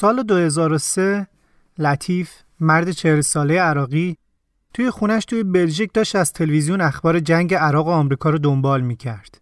سال 0.00 0.22
2003 0.22 1.26
لطیف 1.78 2.30
مرد 2.60 2.90
چهل 2.90 3.20
ساله 3.20 3.60
عراقی 3.60 4.16
توی 4.74 4.90
خونش 4.90 5.24
توی 5.24 5.42
بلژیک 5.42 5.92
داشت 5.94 6.16
از 6.16 6.32
تلویزیون 6.32 6.80
اخبار 6.80 7.20
جنگ 7.20 7.54
عراق 7.54 7.86
و 7.86 7.90
آمریکا 7.90 8.30
رو 8.30 8.38
دنبال 8.38 8.80
می‌کرد. 8.80 9.40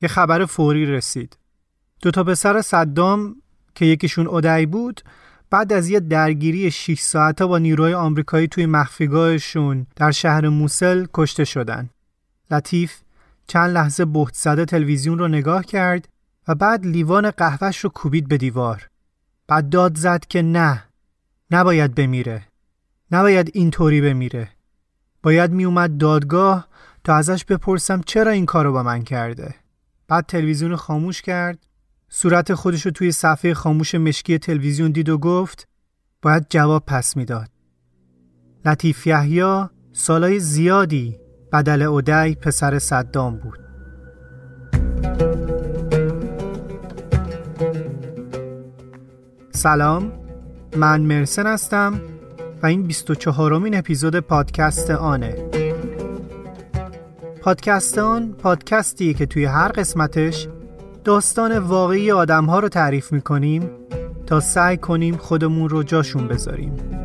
یه 0.00 0.08
خبر 0.08 0.44
فوری 0.44 0.86
رسید. 0.86 1.38
دو 2.02 2.10
تا 2.10 2.24
پسر 2.24 2.60
صدام 2.62 3.36
که 3.74 3.84
یکیشون 3.84 4.26
اودعی 4.26 4.66
بود 4.66 5.00
بعد 5.50 5.72
از 5.72 5.88
یه 5.88 6.00
درگیری 6.00 6.70
6 6.70 7.00
ساعته 7.00 7.46
با 7.46 7.58
نیروهای 7.58 7.94
آمریکایی 7.94 8.48
توی 8.48 8.66
مخفیگاهشون 8.66 9.86
در 9.96 10.10
شهر 10.10 10.48
موسل 10.48 11.06
کشته 11.14 11.44
شدن. 11.44 11.90
لطیف 12.50 13.00
چند 13.46 13.70
لحظه 13.70 14.04
بهت 14.04 14.34
زده 14.34 14.64
تلویزیون 14.64 15.18
رو 15.18 15.28
نگاه 15.28 15.64
کرد 15.64 16.08
و 16.48 16.54
بعد 16.54 16.86
لیوان 16.86 17.30
قهوهش 17.30 17.78
رو 17.78 17.90
کوبید 17.90 18.28
به 18.28 18.36
دیوار. 18.36 18.91
بعد 19.52 19.68
داد 19.68 19.96
زد 19.96 20.24
که 20.26 20.42
نه. 20.42 20.84
نباید 21.50 21.94
بمیره. 21.94 22.42
نباید 23.10 23.50
اینطوری 23.54 24.00
بمیره. 24.00 24.48
باید 25.22 25.50
میومد 25.50 25.96
دادگاه 25.96 26.68
تا 27.04 27.14
ازش 27.14 27.44
بپرسم 27.44 28.00
چرا 28.00 28.30
این 28.30 28.46
کارو 28.46 28.72
با 28.72 28.82
من 28.82 29.02
کرده. 29.02 29.54
بعد 30.08 30.26
تلویزیون 30.26 30.76
خاموش 30.76 31.22
کرد. 31.22 31.66
صورت 32.08 32.54
خودش 32.54 32.86
رو 32.86 32.90
توی 32.90 33.12
صفحه 33.12 33.54
خاموش 33.54 33.94
مشکی 33.94 34.38
تلویزیون 34.38 34.90
دید 34.90 35.08
و 35.08 35.18
گفت 35.18 35.68
باید 36.22 36.46
جواب 36.50 36.84
پس 36.86 37.16
می‌داد. 37.16 37.48
لطیف 38.64 39.06
یحیی 39.06 39.64
سالای 39.92 40.40
زیادی 40.40 41.18
بدل 41.52 41.82
اودی 41.82 42.34
پسر 42.34 42.78
صدام 42.78 43.36
بود. 43.36 43.61
سلام 49.62 50.12
من 50.76 51.00
مرسن 51.00 51.46
هستم 51.46 52.00
و 52.62 52.66
این 52.66 52.82
24 52.82 53.58
مین 53.58 53.76
اپیزود 53.76 54.20
پادکست 54.20 54.90
آنه. 54.90 55.34
پادکست 57.42 57.98
آن 57.98 58.32
پادکستیه 58.32 59.14
که 59.14 59.26
توی 59.26 59.44
هر 59.44 59.68
قسمتش 59.68 60.48
داستان 61.04 61.58
واقعی 61.58 62.12
آدم 62.12 62.44
ها 62.44 62.58
رو 62.58 62.68
تعریف 62.68 63.12
می‌کنیم 63.12 63.70
تا 64.26 64.40
سعی 64.40 64.76
کنیم 64.76 65.16
خودمون 65.16 65.68
رو 65.68 65.82
جاشون 65.82 66.28
بذاریم. 66.28 67.01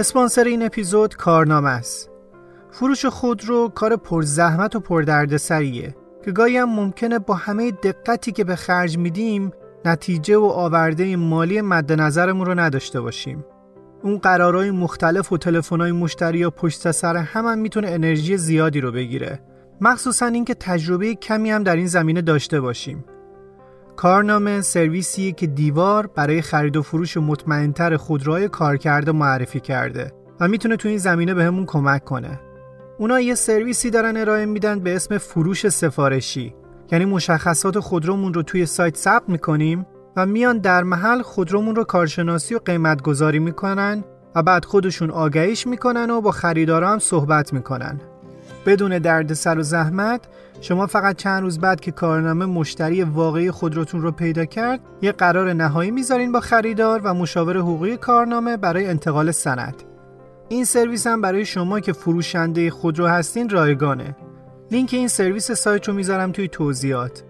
اسپانسر 0.00 0.44
این 0.44 0.62
اپیزود 0.62 1.16
کارنامه 1.16 1.68
است. 1.68 2.10
فروش 2.70 3.06
خودرو 3.06 3.68
کار 3.68 3.96
پرزحمت 3.96 4.76
و 4.76 4.80
پردردسریه 4.80 5.96
که 6.24 6.32
گاهی 6.32 6.56
هم 6.56 6.74
ممکنه 6.74 7.18
با 7.18 7.34
همه 7.34 7.70
دقتی 7.70 8.32
که 8.32 8.44
به 8.44 8.56
خرج 8.56 8.98
میدیم 8.98 9.52
نتیجه 9.84 10.36
و 10.36 10.44
آورده 10.44 11.16
مالی 11.16 11.60
مد 11.60 11.92
نظرمون 11.92 12.46
رو 12.46 12.60
نداشته 12.60 13.00
باشیم. 13.00 13.44
اون 14.02 14.18
قرارهای 14.18 14.70
مختلف 14.70 15.32
و 15.32 15.38
تلفن‌های 15.38 15.92
مشتری 15.92 16.38
یا 16.38 16.50
پشت 16.50 16.90
سر 16.90 17.16
هم, 17.16 17.46
هم 17.46 17.58
می‌تونه 17.58 17.88
انرژی 17.88 18.36
زیادی 18.36 18.80
رو 18.80 18.92
بگیره. 18.92 19.40
مخصوصا 19.80 20.26
اینکه 20.26 20.54
تجربه 20.54 21.14
کمی 21.14 21.50
هم 21.50 21.62
در 21.62 21.76
این 21.76 21.86
زمینه 21.86 22.22
داشته 22.22 22.60
باشیم. 22.60 23.04
کارنامه 23.96 24.60
سرویسی 24.60 25.32
که 25.32 25.46
دیوار 25.46 26.06
برای 26.06 26.42
خرید 26.42 26.76
و 26.76 26.82
فروش 26.82 27.16
مطمئنتر 27.16 27.96
خودروهای 27.96 28.48
کارکرده 28.48 29.12
معرفی 29.12 29.60
کرده 29.60 30.12
و 30.40 30.48
می‌تونه 30.48 30.76
تو 30.76 30.88
این 30.88 30.98
زمینه 30.98 31.34
بهمون 31.34 31.64
به 31.64 31.72
کمک 31.72 32.04
کنه. 32.04 32.40
اونا 32.98 33.20
یه 33.20 33.34
سرویسی 33.34 33.90
دارن 33.90 34.16
ارائه 34.16 34.46
میدن 34.46 34.80
به 34.80 34.96
اسم 34.96 35.18
فروش 35.18 35.68
سفارشی 35.68 36.54
یعنی 36.92 37.04
مشخصات 37.04 37.78
خودرومون 37.78 38.34
رو 38.34 38.42
توی 38.42 38.66
سایت 38.66 38.96
ثبت 38.96 39.28
می‌کنیم 39.28 39.86
و 40.16 40.26
میان 40.26 40.58
در 40.58 40.82
محل 40.82 41.22
خودرومون 41.22 41.76
رو 41.76 41.84
کارشناسی 41.84 42.54
و 42.54 42.58
قیمت 42.58 43.02
گذاری 43.02 43.38
می‌کنن 43.38 44.04
و 44.34 44.42
بعد 44.42 44.64
خودشون 44.64 45.10
آگهیش 45.10 45.66
می‌کنن 45.66 46.10
و 46.10 46.20
با 46.20 46.30
خریدارا 46.30 46.92
هم 46.92 46.98
صحبت 46.98 47.52
می‌کنن. 47.52 48.00
بدون 48.66 48.98
دردسر 48.98 49.58
و 49.58 49.62
زحمت 49.62 50.20
شما 50.60 50.86
فقط 50.86 51.16
چند 51.16 51.42
روز 51.42 51.58
بعد 51.58 51.80
که 51.80 51.90
کارنامه 51.90 52.46
مشتری 52.46 53.02
واقعی 53.02 53.50
خودروتون 53.50 54.02
رو 54.02 54.10
پیدا 54.12 54.44
کرد 54.44 54.80
یه 55.02 55.12
قرار 55.12 55.52
نهایی 55.52 55.90
می‌ذارین 55.90 56.32
با 56.32 56.40
خریدار 56.40 57.00
و 57.04 57.14
مشاور 57.14 57.56
حقوقی 57.56 57.96
کارنامه 57.96 58.56
برای 58.56 58.86
انتقال 58.86 59.30
سند. 59.30 59.82
این 60.48 60.64
سرویس 60.64 61.06
هم 61.06 61.20
برای 61.20 61.44
شما 61.44 61.80
که 61.80 61.92
فروشنده 61.92 62.70
خودرو 62.70 63.06
هستین 63.06 63.48
رایگانه. 63.48 64.16
لینک 64.70 64.90
این 64.92 65.08
سرویس 65.08 65.52
سایت 65.52 65.88
رو 65.88 65.94
می‌ذارم 65.94 66.32
توی 66.32 66.48
توضیحات. 66.48 67.22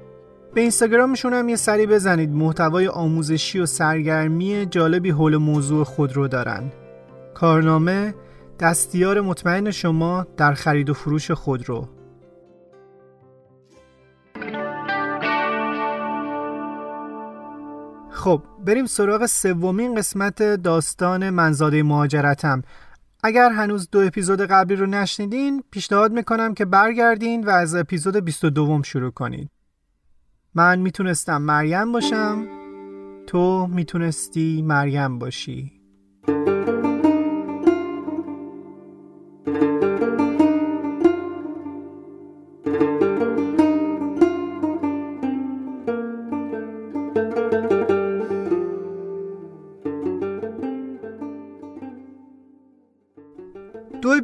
به 0.54 0.60
اینستاگرامشون 0.60 1.32
هم 1.32 1.48
یه 1.48 1.56
سری 1.56 1.86
بزنید. 1.86 2.30
محتوای 2.30 2.88
آموزشی 2.88 3.60
و 3.60 3.66
سرگرمی 3.66 4.66
جالبی 4.66 5.10
حول 5.10 5.36
موضوع 5.36 5.84
خودرو 5.84 6.28
دارن. 6.28 6.72
کارنامه 7.34 8.14
دستیار 8.60 9.20
مطمئن 9.20 9.70
شما 9.70 10.26
در 10.36 10.54
خرید 10.54 10.90
و 10.90 10.94
فروش 10.94 11.30
خودرو 11.30 11.88
خب 18.20 18.43
بریم 18.67 18.87
سراغ 18.87 19.26
سومین 19.26 19.94
قسمت 19.94 20.43
داستان 20.43 21.31
منزاده 21.31 21.82
مهاجرتم. 21.82 22.62
اگر 23.22 23.50
هنوز 23.50 23.88
دو 23.90 24.00
اپیزود 24.00 24.40
قبلی 24.40 24.76
رو 24.76 24.87
نشنیدین 24.87 25.64
پیشنهاد 25.70 26.12
می‌کنم 26.12 26.55
که 26.55 26.64
برگردین 26.64 27.44
و 27.44 27.50
از 27.50 27.75
اپیزود 27.75 28.17
22 28.17 28.82
شروع 28.82 29.11
کنید 29.11 29.50
من 30.55 30.78
می‌تونستم 30.78 31.43
مریم 31.43 31.93
باشم 31.93 32.46
تو 33.26 33.67
می‌تونستی 33.67 34.62
مریم 34.62 35.19
باشی. 35.19 35.81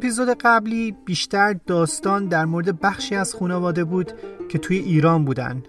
اپیزود 0.07 0.29
قبلی 0.29 0.95
بیشتر 1.05 1.55
داستان 1.67 2.27
در 2.27 2.45
مورد 2.45 2.79
بخشی 2.79 3.15
از 3.15 3.35
خانواده 3.35 3.83
بود 3.83 4.11
که 4.49 4.57
توی 4.57 4.77
ایران 4.77 5.25
بودن 5.25 5.63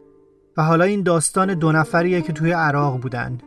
و 0.56 0.62
حالا 0.62 0.84
این 0.84 1.02
داستان 1.02 1.54
دو 1.54 1.72
نفریه 1.72 2.22
که 2.22 2.32
توی 2.32 2.52
عراق 2.52 3.00
بودن 3.00 3.38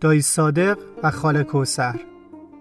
دایی 0.00 0.22
صادق 0.22 0.78
و 1.02 1.10
خاله 1.10 1.42
کوسر 1.42 2.00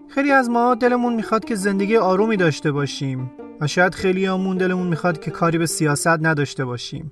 خیلی 0.08 0.32
از 0.32 0.50
ما 0.50 0.76
دلمون 0.76 1.14
می‌خواد 1.14 1.46
که 1.46 1.56
زندگی 1.56 1.98
آرومی 1.98 2.38
داشته 2.38 2.72
باشیم 2.72 3.32
و 3.62 3.68
شاید 3.68 3.96
خیلی 3.96 4.26
همون 4.26 4.58
دلمون 4.58 4.88
می‌خواد 4.88 5.20
که 5.20 5.32
کاری 5.32 5.58
به 5.58 5.66
سیاست 5.66 6.08
نداشته 6.08 6.66
باشیم. 6.66 7.12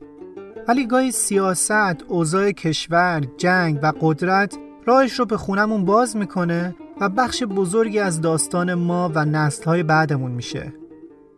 ولی 0.68 0.88
گاهی 0.88 1.12
سیاست، 1.12 2.04
اوضاع 2.07 2.51
کشور، 2.51 3.21
جنگ 3.38 3.80
و 3.83 3.94
قدرت 4.01 4.57
راهش 4.86 5.19
رو 5.19 5.25
به 5.25 5.38
خونمون 5.38 5.86
باز 5.86 6.18
می‌کنه 6.18 6.75
و 7.01 7.09
بخش 7.09 7.43
بزرگی 7.43 7.99
از 7.99 8.21
داستان 8.21 8.73
ما 8.73 9.11
و 9.15 9.25
نسلهای 9.25 9.83
بعدمون 9.83 10.31
میشه. 10.31 10.73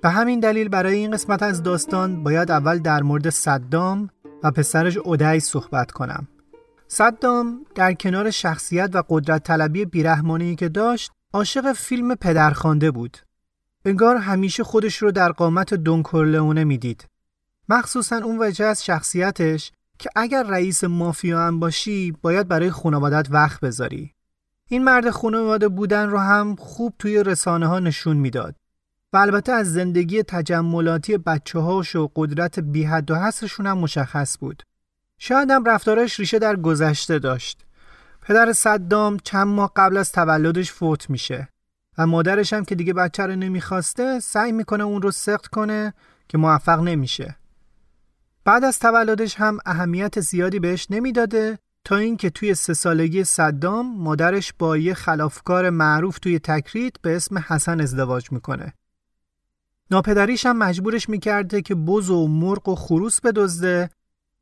به 0.01 0.09
همین 0.09 0.39
دلیل 0.39 0.69
برای 0.69 0.95
این 0.95 1.11
قسمت 1.11 1.43
از 1.43 1.63
داستان 1.63 2.23
باید 2.23 2.51
اول 2.51 2.79
در 2.79 3.03
مورد 3.03 3.29
صدام 3.29 4.09
و 4.43 4.51
پسرش 4.51 4.97
اودعی 4.97 5.39
صحبت 5.39 5.91
کنم. 5.91 6.27
صدام 6.87 7.65
در 7.75 7.93
کنار 7.93 8.31
شخصیت 8.31 8.89
و 8.93 9.03
قدرت 9.09 9.43
طلبی 9.43 9.85
بیرحمانی 9.85 10.55
که 10.55 10.69
داشت 10.69 11.11
عاشق 11.33 11.73
فیلم 11.73 12.15
پدرخوانده 12.15 12.91
بود. 12.91 13.17
انگار 13.85 14.15
همیشه 14.15 14.63
خودش 14.63 14.97
رو 14.97 15.11
در 15.11 15.31
قامت 15.31 15.73
دون 15.73 16.03
کورلئونه 16.03 16.63
می‌دید. 16.63 17.05
مخصوصا 17.69 18.17
اون 18.17 18.37
وجه 18.39 18.65
از 18.65 18.85
شخصیتش 18.85 19.71
که 19.99 20.09
اگر 20.15 20.43
رئیس 20.43 20.83
مافیا 20.83 21.39
هم 21.39 21.59
باشی 21.59 22.13
باید 22.21 22.47
برای 22.47 22.71
خانوادت 22.71 23.27
وقت 23.31 23.59
بذاری. 23.59 24.14
این 24.69 24.83
مرد 24.83 25.09
خانواده 25.09 25.67
بودن 25.67 26.09
رو 26.09 26.17
هم 26.17 26.56
خوب 26.56 26.94
توی 27.00 27.23
رسانه 27.23 27.67
ها 27.67 27.79
نشون 27.79 28.17
می‌داد 28.17 28.56
و 29.13 29.17
البته 29.17 29.51
از 29.51 29.73
زندگی 29.73 30.23
تجملاتی 30.23 31.17
بچه 31.17 31.59
هاش 31.59 31.95
و 31.95 32.12
قدرت 32.15 32.59
بی 32.59 32.83
حد 32.83 33.12
و 33.12 33.15
حصرشون 33.15 33.67
هم 33.67 33.77
مشخص 33.77 34.38
بود. 34.38 34.63
شاید 35.17 35.51
هم 35.51 35.65
رفتارش 35.65 36.19
ریشه 36.19 36.39
در 36.39 36.56
گذشته 36.56 37.19
داشت. 37.19 37.65
پدر 38.21 38.53
صدام 38.53 39.17
چند 39.23 39.47
ماه 39.47 39.71
قبل 39.75 39.97
از 39.97 40.12
تولدش 40.12 40.71
فوت 40.71 41.09
میشه 41.09 41.47
و 41.97 42.07
مادرش 42.07 42.53
هم 42.53 42.65
که 42.65 42.75
دیگه 42.75 42.94
بچه 42.94 43.25
رو 43.25 43.35
نمی‌خواسته 43.35 44.19
سعی 44.19 44.51
می‌کنه 44.51 44.83
اون 44.83 45.01
رو 45.01 45.12
سخت 45.12 45.47
کنه 45.47 45.94
که 46.27 46.38
موفق 46.38 46.79
نمیشه. 46.79 47.35
بعد 48.45 48.63
از 48.63 48.79
تولدش 48.79 49.35
هم 49.35 49.57
اهمیت 49.65 50.19
زیادی 50.19 50.59
بهش 50.59 50.88
نمی‌داده 50.89 51.59
تا 51.85 51.95
اینکه 51.95 52.29
توی 52.29 52.53
سه 52.53 52.73
سالگی 52.73 53.23
صدام 53.23 53.97
مادرش 53.97 54.53
با 54.59 54.77
یه 54.77 54.93
خلافکار 54.93 55.69
معروف 55.69 56.19
توی 56.19 56.39
تکرید 56.39 56.99
به 57.01 57.15
اسم 57.15 57.37
حسن 57.37 57.81
ازدواج 57.81 58.31
می‌کنه. 58.31 58.73
ناپدریش 59.91 60.45
هم 60.45 60.57
مجبورش 60.57 61.09
می‌کرده 61.09 61.61
که 61.61 61.75
بز 61.75 62.09
و 62.09 62.27
مرغ 62.27 62.69
و 62.69 62.75
خروس 62.75 63.21
بدزده 63.21 63.89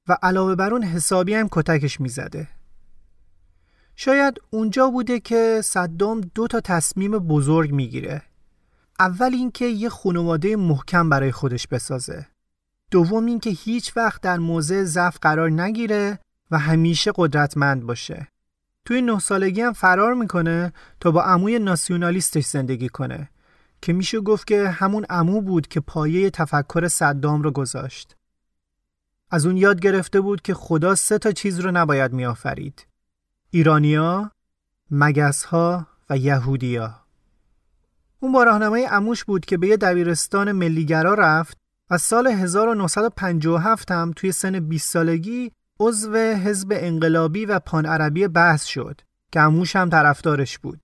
و 0.08 0.18
علاوه 0.24 0.56
بر 0.56 0.74
اون 0.74 0.84
حسابی 0.84 1.34
هم 1.34 1.48
کتکش 1.52 2.02
می‌زده. 2.02 2.48
شاید 3.96 4.42
اونجا 4.50 4.90
بوده 4.90 5.20
که 5.20 5.62
صدام 5.64 6.22
دو 6.22 6.48
تا 6.48 6.62
تصمیم 6.62 7.12
بزرگ 7.12 7.72
می‌گیره. 7.72 8.22
اول 9.00 9.34
اینکه 9.34 9.66
یه 9.66 9.90
خانواده 9.90 10.56
محکم 10.56 11.10
برای 11.10 11.32
خودش 11.32 11.68
بسازه. 11.68 12.28
دوم 12.92 13.26
اینکه 13.26 13.50
هیچ 13.50 13.98
وقت 13.98 14.22
در 14.22 14.38
موضع 14.38 14.84
ضعف 14.84 15.18
قرار 15.22 15.52
نگیره 15.52 16.20
و 16.54 16.58
همیشه 16.58 17.12
قدرتمند 17.16 17.84
باشه. 17.84 18.28
توی 18.86 19.02
نه 19.02 19.20
سالگی 19.20 19.62
هم 19.62 19.74
فرار 19.74 20.14
می‌کنه 20.14 20.74
تا 21.00 21.12
با 21.12 21.24
عموی 21.24 21.60
ناسیونالیستش 21.60 22.46
زندگی 22.46 22.90
کنه 22.90 23.30
که 23.82 23.94
میشه 23.94 24.20
گفت 24.20 24.48
که 24.48 24.70
همون 24.70 25.06
عمو 25.10 25.42
بود 25.42 25.68
که 25.68 25.80
پایه 25.80 26.30
تفکر 26.30 26.88
صدام 26.88 27.42
رو 27.42 27.52
گذاشت. 27.52 28.16
از 29.32 29.46
اون 29.46 29.58
یاد 29.58 29.80
گرفته 29.80 30.22
بود 30.22 30.42
که 30.42 30.54
خدا 30.54 30.96
سه 30.96 31.18
تا 31.18 31.32
چیز 31.32 31.60
رو 31.60 31.72
نباید 31.72 32.14
میآفرید. 32.14 32.88
ایرانیا، 33.50 34.32
مگسها 34.92 35.88
و 36.10 36.18
یهودیا. 36.18 36.96
اون 38.20 38.32
با 38.32 38.44
راهنمای 38.44 38.86
عموش 38.86 39.24
بود 39.24 39.46
که 39.46 39.58
به 39.58 39.68
یه 39.68 39.78
دبیرستان 39.78 40.52
ملیگرا 40.52 41.14
رفت 41.14 41.58
و 41.90 41.98
سال 41.98 42.28
1957 42.28 43.92
هم 43.92 44.12
توی 44.16 44.32
سن 44.32 44.60
20 44.60 44.90
سالگی 44.92 45.52
عضو 45.80 46.16
حزب 46.18 46.68
انقلابی 46.76 47.46
و 47.46 47.60
پان 47.60 47.86
عربی 47.86 48.28
بحث 48.28 48.66
شد 48.66 49.02
که 49.32 49.40
اموش 49.40 49.76
هم 49.76 49.90
طرفدارش 49.90 50.60
بود. 50.60 50.80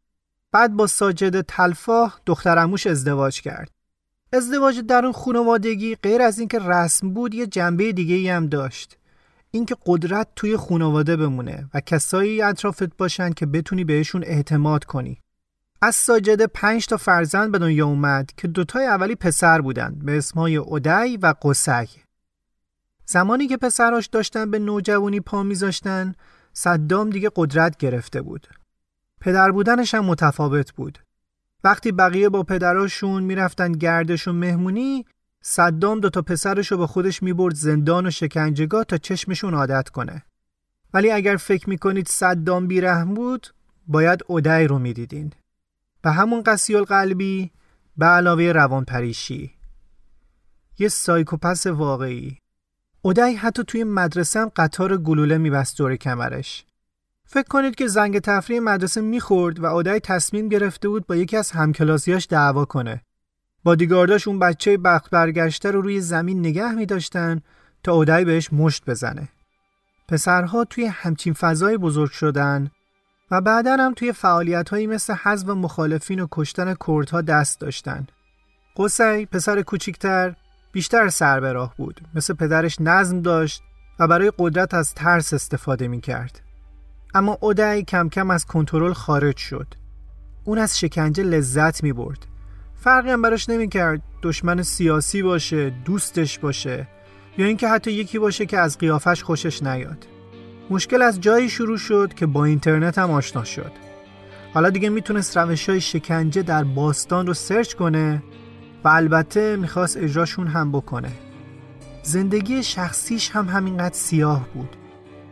بعد 0.51 0.75
با 0.75 0.87
ساجد 0.87 1.41
تلفاه 1.41 2.21
دختر 2.25 2.59
اموش 2.59 2.87
ازدواج 2.87 3.41
کرد. 3.41 3.71
ازدواج 4.33 4.79
در 4.79 5.03
اون 5.03 5.13
خانوادگی 5.13 5.95
غیر 5.95 6.21
از 6.21 6.39
اینکه 6.39 6.59
رسم 6.59 7.13
بود 7.13 7.33
یه 7.33 7.47
جنبه 7.47 7.91
دیگه 7.91 8.15
ای 8.15 8.29
هم 8.29 8.47
داشت. 8.47 8.97
اینکه 9.51 9.75
قدرت 9.85 10.27
توی 10.35 10.57
خانواده 10.57 11.15
بمونه 11.17 11.69
و 11.73 11.79
کسایی 11.79 12.41
اطرافت 12.41 12.97
باشن 12.97 13.33
که 13.33 13.45
بتونی 13.45 13.83
بهشون 13.83 14.23
اعتماد 14.23 14.85
کنی. 14.85 15.21
از 15.81 15.95
ساجده 15.95 16.47
پنج 16.47 16.85
تا 16.85 16.97
فرزند 16.97 17.51
به 17.51 17.59
دنیا 17.59 17.85
اومد 17.85 18.31
که 18.37 18.47
دوتای 18.47 18.85
اولی 18.85 19.15
پسر 19.15 19.61
بودند 19.61 20.05
به 20.05 20.17
اسمای 20.17 20.55
اودعی 20.55 21.17
و 21.17 21.33
قسک. 21.41 21.89
زمانی 23.11 23.47
که 23.47 23.57
پسراش 23.57 24.07
داشتن 24.07 24.51
به 24.51 24.59
نوجوانی 24.59 25.19
پا 25.19 25.43
میذاشتن 25.43 26.13
صدام 26.53 27.09
دیگه 27.09 27.31
قدرت 27.35 27.77
گرفته 27.77 28.21
بود. 28.21 28.47
پدر 29.21 29.51
بودنش 29.51 29.93
هم 29.93 30.05
متفاوت 30.05 30.71
بود. 30.73 30.99
وقتی 31.63 31.91
بقیه 31.91 32.29
با 32.29 32.43
پدراشون 32.43 33.23
می‌رفتن 33.23 33.71
گردش 33.71 34.27
و 34.27 34.33
مهمونی 34.33 35.05
صدام 35.41 35.99
دو 35.99 36.09
تا 36.09 36.21
پسرش 36.21 36.71
رو 36.71 36.77
به 36.77 36.87
خودش 36.87 37.23
می‌برد 37.23 37.55
زندان 37.55 38.07
و 38.07 38.11
شکنجهگاه 38.11 38.83
تا 38.83 38.97
چشمشون 38.97 39.53
عادت 39.53 39.89
کنه. 39.89 40.23
ولی 40.93 41.11
اگر 41.11 41.35
فکر 41.35 41.69
می‌کنید 41.69 42.07
صدام 42.07 42.67
بیرحم 42.67 43.13
بود 43.13 43.47
باید 43.87 44.19
اودعی 44.27 44.67
رو 44.67 44.79
می‌دیدین. 44.79 45.33
به 46.01 46.11
همون 46.11 46.43
قسی 46.43 46.81
قلبی 46.81 47.51
به 47.97 48.05
علاوه 48.05 48.43
روان 48.43 48.85
پریشی 48.85 49.51
یه 50.79 50.87
سایکوپس 50.87 51.67
واقعی 51.67 52.37
اودعی 53.01 53.35
حتی 53.35 53.63
توی 53.63 53.83
مدرسه 53.83 54.39
هم 54.39 54.51
قطار 54.55 54.97
گلوله 54.97 55.37
میبست 55.37 55.77
دور 55.77 55.95
کمرش. 55.95 56.65
فکر 57.25 57.47
کنید 57.47 57.75
که 57.75 57.87
زنگ 57.87 58.19
تفریح 58.19 58.59
مدرسه 58.59 59.01
می‌خورد 59.01 59.59
و 59.59 59.65
اودعی 59.65 59.99
تصمیم 59.99 60.49
گرفته 60.49 60.89
بود 60.89 61.07
با 61.07 61.15
یکی 61.15 61.37
از 61.37 61.51
همکلاسیاش 61.51 62.27
دعوا 62.29 62.65
کنه. 62.65 63.01
بادیگارداش 63.63 64.27
اون 64.27 64.39
بچه 64.39 64.77
بخت 64.77 65.09
برگشته 65.09 65.71
رو 65.71 65.81
روی 65.81 66.01
زمین 66.01 66.39
نگه 66.39 66.71
میداشتن 66.71 67.41
تا 67.83 67.93
اودعی 67.93 68.25
بهش 68.25 68.53
مشت 68.53 68.85
بزنه. 68.85 69.29
پسرها 70.07 70.63
توی 70.63 70.85
همچین 70.85 71.33
فضای 71.33 71.77
بزرگ 71.77 72.11
شدن 72.11 72.71
و 73.31 73.41
بعدا 73.41 73.75
هم 73.75 73.93
توی 73.93 74.13
فعالیت 74.13 74.69
هایی 74.69 74.87
مثل 74.87 75.13
حذف 75.13 75.49
مخالفین 75.49 76.19
و 76.19 76.27
کشتن 76.31 76.75
کردها 76.87 77.21
دست 77.21 77.59
داشتن. 77.59 78.07
قصی 78.77 79.25
پسر 79.25 79.61
کوچیکتر 79.61 80.35
بیشتر 80.71 81.09
سر 81.09 81.39
به 81.39 81.53
راه 81.53 81.73
بود. 81.77 82.01
مثل 82.15 82.33
پدرش 82.33 82.77
نظم 82.81 83.21
داشت 83.21 83.63
و 83.99 84.07
برای 84.07 84.31
قدرت 84.37 84.73
از 84.73 84.93
ترس 84.93 85.33
استفاده 85.33 85.87
می 85.87 86.01
کرد. 86.01 86.41
اما 87.13 87.37
اودعی 87.41 87.83
کم 87.83 88.09
کم 88.09 88.31
از 88.31 88.45
کنترل 88.45 88.93
خارج 88.93 89.37
شد. 89.37 89.67
اون 90.43 90.57
از 90.57 90.79
شکنجه 90.79 91.23
لذت 91.23 91.83
می 91.83 91.93
برد. 91.93 92.25
فرقی 92.75 93.09
هم 93.09 93.21
براش 93.21 93.49
نمی 93.49 93.69
کرد 93.69 94.01
دشمن 94.23 94.63
سیاسی 94.63 95.23
باشه، 95.23 95.69
دوستش 95.69 96.39
باشه 96.39 96.87
یا 97.37 97.45
اینکه 97.45 97.69
حتی 97.69 97.91
یکی 97.91 98.19
باشه 98.19 98.45
که 98.45 98.57
از 98.57 98.77
قیافش 98.77 99.23
خوشش 99.23 99.63
نیاد. 99.63 100.07
مشکل 100.69 101.01
از 101.01 101.21
جایی 101.21 101.49
شروع 101.49 101.77
شد 101.77 102.13
که 102.13 102.25
با 102.25 102.45
اینترنت 102.45 102.97
هم 102.97 103.11
آشنا 103.11 103.43
شد 103.43 103.71
حالا 104.53 104.69
دیگه 104.69 104.89
می‌تونست 104.89 105.37
روش 105.37 105.69
های 105.69 105.81
شکنجه 105.81 106.41
در 106.41 106.63
باستان 106.63 107.27
رو 107.27 107.33
سرچ 107.33 107.73
کنه 107.73 108.23
و 108.83 108.87
البته 108.87 109.55
می‌خواست 109.55 109.97
اجراشون 109.97 110.47
هم 110.47 110.71
بکنه. 110.71 111.11
زندگی 112.03 112.63
شخصیش 112.63 113.31
هم 113.31 113.49
همینقدر 113.49 113.95
سیاه 113.95 114.47
بود. 114.53 114.75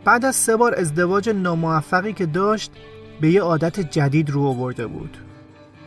بعد 0.04 0.24
از 0.24 0.36
سه 0.36 0.56
بار 0.56 0.74
ازدواج 0.74 1.28
ناموفقی 1.28 2.12
که 2.12 2.26
داشت 2.26 2.72
به 3.20 3.30
یه 3.30 3.42
عادت 3.42 3.80
جدید 3.80 4.30
رو 4.30 4.42
آورده 4.42 4.86
بود. 4.86 5.16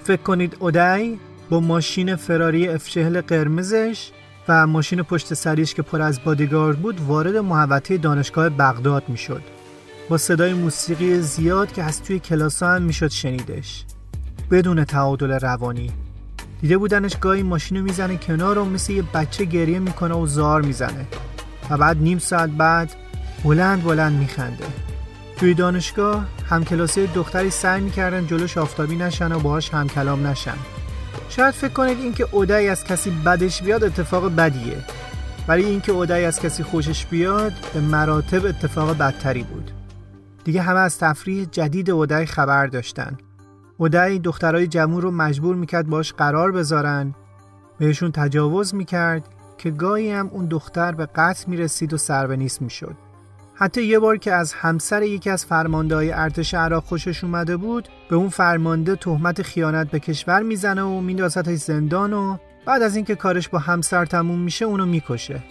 فکر 0.03 0.21
کنید 0.21 0.57
اودای 0.59 1.17
با 1.49 1.59
ماشین 1.59 2.15
فراری 2.15 2.67
افشهل 2.67 3.21
قرمزش 3.21 4.11
و 4.47 4.67
ماشین 4.67 5.01
پشت 5.01 5.33
سریش 5.33 5.73
که 5.73 5.81
پر 5.81 6.01
از 6.01 6.23
بادیگارد 6.23 6.79
بود 6.79 7.01
وارد 7.01 7.37
محوطه 7.37 7.97
دانشگاه 7.97 8.49
بغداد 8.49 9.03
می‌شد. 9.07 9.41
با 10.09 10.17
صدای 10.17 10.53
موسیقی 10.53 11.19
زیاد 11.19 11.71
که 11.71 11.83
از 11.83 12.03
توی 12.03 12.19
کلاس 12.19 12.63
هم 12.63 12.81
می‌شد 12.81 13.07
شنیدش. 13.07 13.85
بدون 14.51 14.83
تعادل 14.83 15.31
روانی. 15.31 15.91
دیده 16.61 16.77
بودنش 16.77 17.17
گاهی 17.17 17.43
ماشین 17.43 17.81
می‌زنه 17.81 18.17
کنار 18.17 18.57
و 18.57 18.65
مثل 18.65 18.93
یه 18.93 19.03
بچه 19.13 19.45
گریه 19.45 19.79
می‌کنه 19.79 20.15
و 20.15 20.27
زار 20.27 20.61
می‌زنه. 20.61 21.05
و 21.69 21.77
بعد 21.77 21.97
نیم 21.97 22.19
ساعت 22.19 22.49
بعد 22.49 22.95
بلند 23.43 23.83
بلند 23.83 24.19
میخنده. 24.19 24.65
توی 25.37 25.53
دانشگاه 25.53 26.25
همکلاسی 26.49 27.07
دختری 27.07 27.49
سعی 27.49 27.81
می‌کردن 27.81 28.27
جلوش 28.27 28.57
آفتابی 28.57 28.95
نشن 28.95 29.31
و 29.31 29.39
باهاش 29.39 29.73
همکلام 29.73 30.27
نشن. 30.27 30.57
شاید 31.29 31.53
فکر 31.53 31.73
کنید 31.73 31.99
اینکه 31.99 32.27
اودعی 32.31 32.67
از 32.67 32.83
کسی 32.83 33.09
بدش 33.09 33.63
بیاد 33.63 33.83
اتفاق 33.83 34.35
بدیه. 34.35 34.77
ولی 35.47 35.65
اینکه 35.65 35.91
اودای 35.91 36.25
از 36.25 36.39
کسی 36.39 36.63
خوشش 36.63 37.05
بیاد 37.05 37.53
به 37.73 37.79
مراتب 37.79 38.45
اتفاق 38.45 38.97
بدتری 38.97 39.43
بود. 39.43 39.71
دیگه 40.43 40.61
همه 40.61 40.79
از 40.79 40.97
تفریح 40.97 41.45
جدید 41.51 41.89
اودای 41.89 42.25
خبر 42.25 42.67
داشتن. 42.67 43.17
اودای 43.81 44.19
دخترای 44.19 44.67
جمعور 44.67 45.03
رو 45.03 45.11
مجبور 45.11 45.55
می‌کرد 45.55 45.87
باش 45.87 46.13
قرار 46.13 46.51
بذارن. 46.51 47.15
بهشون 47.79 48.11
تجاوز 48.11 48.75
می‌کرد 48.75 49.23
که 49.57 49.71
گاهی 49.71 50.11
هم 50.11 50.27
اون 50.27 50.45
دختر 50.45 50.91
به 50.91 51.05
قتل 51.05 51.43
می‌رسید 51.47 51.93
و 51.93 51.97
سر 51.97 52.27
به 52.27 52.35
نیست 52.35 52.61
می‌شد. 52.61 52.95
حتی 53.55 53.83
یه 53.83 53.99
بار 53.99 54.17
که 54.17 54.33
از 54.33 54.53
همسر 54.53 55.03
یکی 55.03 55.29
از 55.29 55.45
فرمانده 55.45 55.95
های 55.95 56.11
ارتش 56.11 56.53
عراق 56.53 56.83
خوشش 56.83 57.23
اومده 57.23 57.57
بود 57.57 57.87
به 58.09 58.15
اون 58.15 58.29
فرمانده 58.29 58.95
تهمت 58.95 59.41
خیانت 59.41 59.91
به 59.91 59.99
کشور 59.99 60.41
می‌زنه 60.41 60.83
و 60.83 61.01
میندازتش 61.01 61.57
زندان 61.57 62.13
و 62.13 62.37
بعد 62.65 62.81
از 62.81 62.95
اینکه 62.95 63.15
کارش 63.15 63.49
با 63.49 63.59
همسر 63.59 64.05
تموم 64.05 64.39
میشه 64.39 64.65
اونو 64.65 64.85
می‌کشه. 64.85 65.43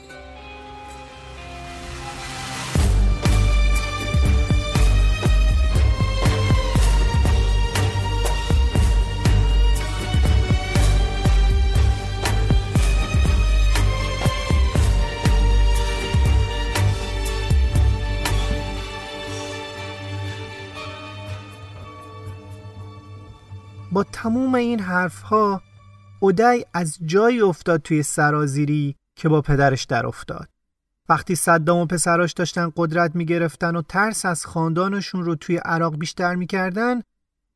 تموم 24.22 24.54
این 24.54 24.80
حرفها 24.80 25.62
اودای 26.20 26.64
از 26.74 26.98
جایی 27.06 27.40
افتاد 27.40 27.82
توی 27.82 28.02
سرازیری 28.02 28.96
که 29.16 29.28
با 29.28 29.42
پدرش 29.42 29.84
در 29.84 30.06
افتاد. 30.06 30.48
وقتی 31.08 31.34
صدام 31.34 31.78
و 31.78 31.86
پسراش 31.86 32.32
داشتن 32.32 32.72
قدرت 32.76 33.16
می‌گرفتن 33.16 33.76
و 33.76 33.82
ترس 33.82 34.24
از 34.24 34.46
خاندانشون 34.46 35.24
رو 35.24 35.34
توی 35.34 35.56
عراق 35.56 35.98
بیشتر 35.98 36.34
می‌کردن 36.34 37.02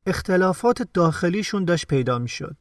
اختلافات 0.07 0.89
داخلیشون 0.95 1.65
داشت 1.65 1.87
پیدا 1.87 2.19
می‌شد. 2.19 2.57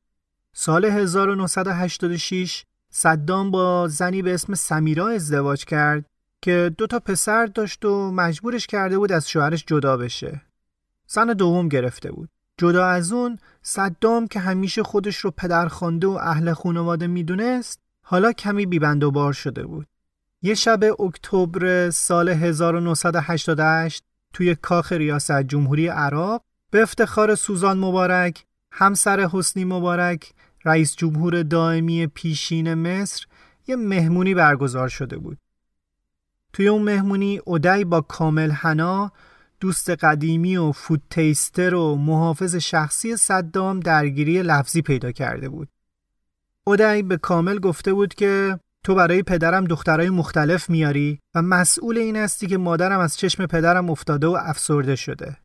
سال 0.53 0.85
1986 0.85 2.65
صدام 2.89 3.51
با 3.51 3.87
زنی 3.87 4.21
به 4.21 4.33
اسم 4.33 4.55
سمیرا 4.55 5.07
ازدواج 5.07 5.65
کرد 5.65 6.05
که 6.41 6.71
دو 6.77 6.87
تا 6.87 6.99
پسر 6.99 7.45
داشت 7.45 7.85
و 7.85 8.11
مجبورش 8.11 8.67
کرده 8.67 8.97
بود 8.97 9.11
از 9.11 9.29
شوهرش 9.29 9.63
جدا 9.67 9.97
بشه. 9.97 10.41
زن 11.07 11.27
دوم 11.27 11.69
گرفته 11.69 12.11
بود. 12.11 12.29
جدا 12.57 12.85
از 12.85 13.11
اون 13.11 13.39
صدام 13.61 14.27
که 14.27 14.39
همیشه 14.39 14.83
خودش 14.83 15.17
رو 15.17 15.31
پدرخوانده 15.31 16.07
و 16.07 16.11
اهل 16.11 16.53
خانواده 16.53 17.07
می‌دونست 17.07 17.79
حالا 18.01 18.31
کمی 18.31 18.65
بیبند 18.65 19.03
و 19.03 19.11
بار 19.11 19.33
شده 19.33 19.65
بود. 19.65 19.87
یه 20.41 20.53
شب 20.53 21.01
اکتبر 21.01 21.89
سال 21.89 22.29
1988 22.29 24.03
توی 24.33 24.55
کاخ 24.55 24.91
ریاست 24.91 25.41
جمهوری 25.41 25.87
عراق 25.87 26.43
به 26.71 26.81
افتخار 26.81 27.35
سوزان 27.35 27.77
مبارک، 27.79 28.45
همسر 28.71 29.19
حسنی 29.19 29.65
مبارک، 29.65 30.33
رئیس 30.65 30.95
جمهور 30.95 31.43
دائمی 31.43 32.07
پیشین 32.07 32.73
مصر 32.73 33.25
یه 33.67 33.75
مهمونی 33.75 34.33
برگزار 34.33 34.87
شده 34.87 35.17
بود. 35.17 35.37
توی 36.53 36.67
اون 36.67 36.81
مهمونی 36.81 37.37
اودای 37.45 37.85
با 37.85 38.01
کامل 38.01 38.51
حنا 38.51 39.11
دوست 39.63 39.89
قدیمی 39.89 40.57
و 40.57 40.71
فود 40.71 41.01
تیستر 41.09 41.75
و 41.75 41.95
محافظ 41.95 42.55
شخصی 42.55 43.17
صدام 43.17 43.79
درگیری 43.79 44.41
لفظی 44.41 44.81
پیدا 44.81 45.11
کرده 45.11 45.49
بود. 45.49 45.67
اودای 46.67 47.03
به 47.03 47.17
کامل 47.17 47.59
گفته 47.59 47.93
بود 47.93 48.13
که 48.13 48.59
تو 48.83 48.95
برای 48.95 49.23
پدرم 49.23 49.65
دخترای 49.65 50.09
مختلف 50.09 50.69
میاری 50.69 51.19
و 51.35 51.41
مسئول 51.41 51.97
این 51.97 52.15
هستی 52.15 52.47
که 52.47 52.57
مادرم 52.57 52.99
از 52.99 53.17
چشم 53.17 53.45
پدرم 53.45 53.89
افتاده 53.89 54.27
و 54.27 54.37
افسرده 54.41 54.95
شده. 54.95 55.37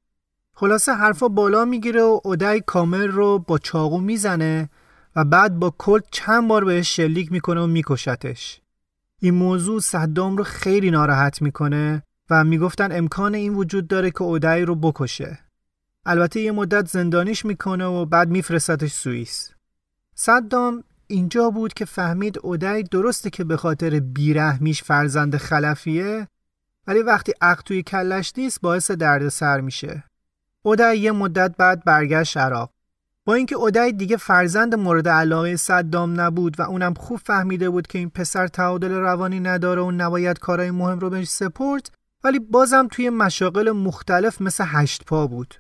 خلاصه 0.55 0.93
حرفا 0.93 1.29
بالا 1.29 1.65
می‌گیره 1.65 2.03
و 2.03 2.21
اودای 2.25 2.61
کامل 2.61 3.09
رو 3.09 3.39
با 3.39 3.59
چاقو 3.59 4.01
می‌زنه 4.01 4.71
و 5.17 5.25
بعد 5.25 5.59
با 5.59 5.75
کلت 5.79 6.05
چند 6.11 6.49
بار 6.49 6.65
بهش 6.65 6.97
شلیک 6.97 7.33
می‌کنه 7.33 7.61
و 7.61 7.67
میکشتش. 7.67 8.61
این 9.21 9.35
موضوع 9.35 9.81
صدام 9.81 10.37
رو 10.37 10.45
خیلی 10.45 10.91
ناراحت 10.91 11.43
می‌کنه 11.43 12.03
و 12.31 12.45
می‌گفتن 12.45 12.93
امکان 12.93 13.35
این 13.35 13.55
وجود 13.55 13.89
داره 13.89 14.11
که 14.11 14.23
اودای 14.23 14.63
رو 14.63 14.75
بکشه. 14.75 15.39
البته 16.07 16.41
یه 16.41 16.53
مدت 16.53 16.89
زندانیش 16.89 17.45
می‌کنه 17.45 17.85
و 17.85 18.05
بعد 18.05 18.29
میفرستتش 18.29 18.93
سوئیس. 18.93 19.51
صدام 20.15 20.85
اینجا 21.07 21.51
بود 21.51 21.75
که 21.75 21.85
فهمید 21.85 22.39
اودای 22.43 22.83
درسته 22.83 23.31
که 23.31 23.45
به 23.45 23.57
خاطر 23.57 24.01
بیرحمیش 24.01 24.83
فرزند 24.83 25.37
خلفیه 25.37 26.29
ولی 26.87 27.03
وقتی 27.03 27.33
عقل 27.41 27.63
توی 27.63 27.83
کلش 27.83 28.33
نیست 28.37 28.61
باعث 28.61 28.91
دردسر 28.91 29.61
میشه. 29.61 30.05
اودای 30.63 30.99
یه 30.99 31.13
مدت 31.13 31.55
بعد 31.59 31.85
برگشت 31.85 32.37
عراق. 32.37 32.71
با 33.25 33.35
اینکه 33.35 33.57
اودای 33.57 33.93
دیگه 33.93 34.17
فرزند 34.17 34.75
مورد 34.75 35.09
علاقه 35.09 35.57
صدام 35.57 36.21
نبود 36.21 36.61
و 36.61 36.63
اونم 36.63 36.95
خوب 36.95 37.19
فهمیده 37.19 37.71
بود 37.71 37.87
که 37.87 37.99
این 37.99 38.11
پسر 38.11 38.47
تعادل 38.47 38.91
روانی 38.91 39.41
نداره 39.41 39.83
و 39.83 39.91
نباید 39.91 40.39
کارهای 40.39 40.71
مهم 40.71 40.99
رو 40.99 41.11
بهش 41.11 41.29
سپرد 41.29 41.91
ولی 42.25 42.39
بازم 42.39 42.89
توی 42.91 43.11
مشاغل 43.11 43.71
مختلف 43.71 44.41
مثل 44.41 44.65
هشت 44.67 45.05
پا 45.05 45.27
بود. 45.27 45.55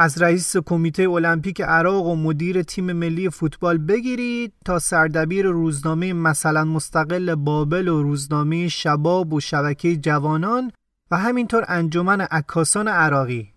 از 0.00 0.22
رئیس 0.22 0.56
کمیته 0.56 1.10
المپیک 1.10 1.60
عراق 1.60 2.06
و 2.06 2.16
مدیر 2.16 2.62
تیم 2.62 2.92
ملی 2.92 3.30
فوتبال 3.30 3.78
بگیرید 3.78 4.52
تا 4.64 4.78
سردبیر 4.78 5.46
روزنامه 5.46 6.12
مثلا 6.12 6.64
مستقل 6.64 7.34
بابل 7.34 7.88
و 7.88 8.02
روزنامه 8.02 8.68
شباب 8.68 9.32
و 9.32 9.40
شبکه 9.40 9.96
جوانان 9.96 10.72
و 11.10 11.16
همینطور 11.16 11.64
انجمن 11.68 12.20
عکاسان 12.20 12.88
عراقی. 12.88 13.52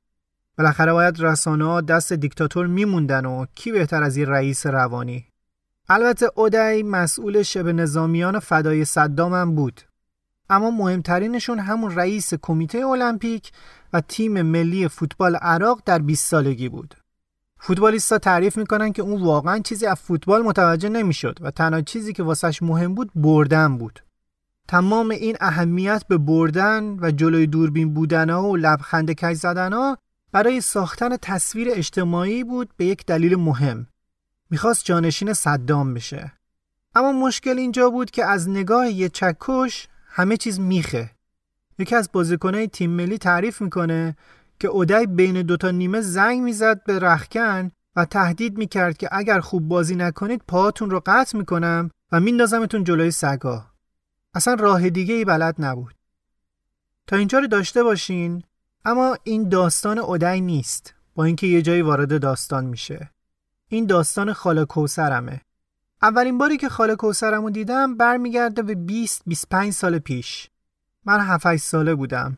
بالاخره 0.57 0.93
باید 0.93 1.19
رسانه 1.19 1.65
ها 1.65 1.81
دست 1.81 2.13
دیکتاتور 2.13 2.67
میموندن 2.67 3.25
و 3.25 3.45
کی 3.55 3.71
بهتر 3.71 4.03
از 4.03 4.17
این 4.17 4.25
رئیس 4.25 4.65
روانی؟ 4.65 5.25
البته 5.89 6.31
اودای 6.35 6.83
مسئول 6.83 7.41
شبه 7.41 7.73
نظامیان 7.73 8.39
فدای 8.39 8.85
صدام 8.85 9.33
هم 9.33 9.55
بود. 9.55 9.81
اما 10.51 10.71
مهمترینشون 10.71 11.59
همون 11.59 11.95
رئیس 11.95 12.33
کمیته 12.33 12.85
المپیک 12.85 13.51
و 13.93 14.01
تیم 14.01 14.41
ملی 14.41 14.87
فوتبال 14.87 15.35
عراق 15.35 15.81
در 15.85 15.99
20 15.99 16.27
سالگی 16.27 16.69
بود. 16.69 16.95
فوتبالیستا 17.59 18.17
تعریف 18.17 18.57
می‌کنن 18.57 18.91
که 18.91 19.01
اون 19.01 19.23
واقعا 19.23 19.59
چیزی 19.59 19.85
از 19.85 19.99
فوتبال 19.99 20.41
متوجه 20.41 20.89
نمی‌شد 20.89 21.39
و 21.41 21.51
تنها 21.51 21.81
چیزی 21.81 22.13
که 22.13 22.23
واسش 22.23 22.63
مهم 22.63 22.95
بود 22.95 23.11
بردن 23.15 23.77
بود. 23.77 23.99
تمام 24.67 25.09
این 25.09 25.37
اهمیت 25.41 26.03
به 26.07 26.17
بردن 26.17 26.97
و 26.99 27.11
جلوی 27.11 27.47
دوربین 27.47 27.93
بودن 27.93 28.29
ها 28.29 28.43
و 28.43 28.55
لبخند 28.55 29.11
کج 29.11 29.33
زدن 29.33 29.73
ها 29.73 29.97
برای 30.31 30.61
ساختن 30.61 31.17
تصویر 31.21 31.67
اجتماعی 31.71 32.43
بود 32.43 32.69
به 32.77 32.85
یک 32.85 33.05
دلیل 33.05 33.35
مهم. 33.35 33.87
می‌خواست 34.49 34.85
جانشین 34.85 35.33
صدام 35.33 35.93
بشه. 35.93 36.33
اما 36.95 37.11
مشکل 37.11 37.57
اینجا 37.57 37.89
بود 37.89 38.11
که 38.11 38.25
از 38.25 38.49
نگاه 38.49 38.89
یه 38.89 39.09
چکش 39.09 39.87
همه 40.13 40.37
چیز 40.37 40.59
میخه. 40.59 41.11
یکی 41.79 41.95
از 41.95 42.09
بازیکنهای 42.13 42.67
تیم 42.67 42.89
ملی 42.89 43.17
تعریف 43.17 43.61
می‌کنه 43.61 44.15
که 44.59 44.67
اودای 44.67 45.07
بین 45.07 45.41
دوتا 45.41 45.71
نیمه 45.71 46.01
زنگ 46.01 46.41
می‌زد 46.41 46.83
به 46.83 46.99
رخکن 46.99 47.71
و 47.95 48.05
تهدید 48.05 48.57
می‌کرد 48.57 48.97
که 48.97 49.09
اگر 49.11 49.39
خوب 49.39 49.67
بازی 49.67 49.95
نکنید 49.95 50.43
پاهاتون 50.47 50.89
رو 50.89 51.01
قطع 51.05 51.37
می‌کنم 51.37 51.91
و 52.11 52.19
میندازمتون 52.19 52.83
جلوی 52.83 53.11
سگا. 53.11 53.65
اصلا 54.33 54.53
راه 54.53 54.89
دیگه 54.89 55.13
ای 55.13 55.25
بلد 55.25 55.55
نبود. 55.59 55.95
تا 57.07 57.15
اینجا 57.15 57.39
رو 57.39 57.47
داشته 57.47 57.83
باشین 57.83 58.43
اما 58.85 59.17
این 59.23 59.49
داستان 59.49 59.97
اودای 59.97 60.41
نیست. 60.41 60.93
با 61.15 61.23
اینکه 61.23 61.47
یه 61.47 61.61
جایی 61.61 61.81
وارد 61.81 62.21
داستان 62.21 62.65
میشه. 62.65 63.11
این 63.67 63.85
داستان 63.85 64.33
خاله 64.33 64.65
کوسرمه 64.65 65.41
اولین 66.03 66.37
باری 66.37 66.57
که 66.57 66.69
خاله 66.69 66.95
کوسرمو 66.95 67.49
دیدم 67.49 67.97
برمیگرده 67.97 68.61
به 68.61 68.75
20 68.75 69.21
25 69.27 69.73
سال 69.73 69.99
پیش. 69.99 70.49
من 71.05 71.19
7 71.19 71.55
ساله 71.55 71.95
بودم. 71.95 72.37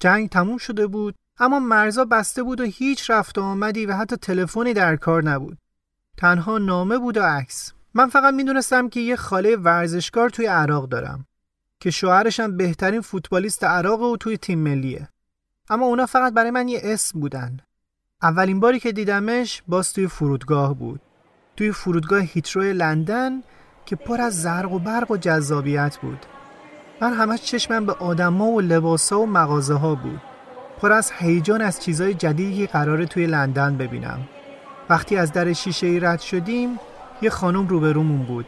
جنگ 0.00 0.28
تموم 0.28 0.58
شده 0.58 0.86
بود 0.86 1.14
اما 1.38 1.58
مرزا 1.58 2.04
بسته 2.04 2.42
بود 2.42 2.60
و 2.60 2.64
هیچ 2.64 3.10
رفت 3.10 3.38
و 3.38 3.42
آمدی 3.42 3.86
و 3.86 3.96
حتی 3.96 4.16
تلفنی 4.16 4.74
در 4.74 4.96
کار 4.96 5.22
نبود. 5.22 5.58
تنها 6.16 6.58
نامه 6.58 6.98
بود 6.98 7.16
و 7.16 7.22
عکس. 7.22 7.72
من 7.94 8.08
فقط 8.08 8.34
می‌دونستم 8.34 8.88
که 8.88 9.00
یه 9.00 9.16
خاله 9.16 9.56
ورزشکار 9.56 10.30
توی 10.30 10.46
عراق 10.46 10.88
دارم 10.88 11.26
که 11.80 11.90
شوهرشم 11.90 12.56
بهترین 12.56 13.00
فوتبالیست 13.00 13.64
عراق 13.64 14.00
و 14.00 14.16
توی 14.16 14.36
تیم 14.36 14.58
ملیه. 14.58 15.08
اما 15.70 15.86
اونا 15.86 16.06
فقط 16.06 16.32
برای 16.32 16.50
من 16.50 16.68
یه 16.68 16.80
اسم 16.82 17.20
بودن. 17.20 17.56
اولین 18.22 18.60
باری 18.60 18.80
که 18.80 18.92
دیدمش 18.92 19.62
باز 19.68 19.92
توی 19.92 20.06
فرودگاه 20.06 20.74
بود. 20.74 21.00
توی 21.56 21.72
فرودگاه 21.72 22.20
هیتروی 22.20 22.72
لندن 22.72 23.42
که 23.86 23.96
پر 23.96 24.20
از 24.20 24.42
زرق 24.42 24.72
و 24.72 24.78
برق 24.78 25.10
و 25.10 25.16
جذابیت 25.16 25.96
بود. 25.96 26.26
من 27.00 27.12
همش 27.12 27.42
چشمم 27.42 27.86
به 27.86 27.92
آدما 27.92 28.46
و 28.46 28.60
لباسا 28.60 29.20
و 29.20 29.26
مغازه 29.26 29.74
ها 29.74 29.94
بود. 29.94 30.20
پر 30.80 30.92
از 30.92 31.12
هیجان 31.18 31.62
از 31.62 31.80
چیزای 31.80 32.14
جدیدی 32.14 32.66
قراره 32.66 33.06
توی 33.06 33.26
لندن 33.26 33.76
ببینم. 33.76 34.20
وقتی 34.90 35.16
از 35.16 35.32
در 35.32 35.52
شیشه 35.52 35.86
ای 35.86 36.00
رد 36.00 36.20
شدیم 36.20 36.78
یه 37.22 37.30
خانم 37.30 37.66
روبرومون 37.66 38.22
بود. 38.22 38.46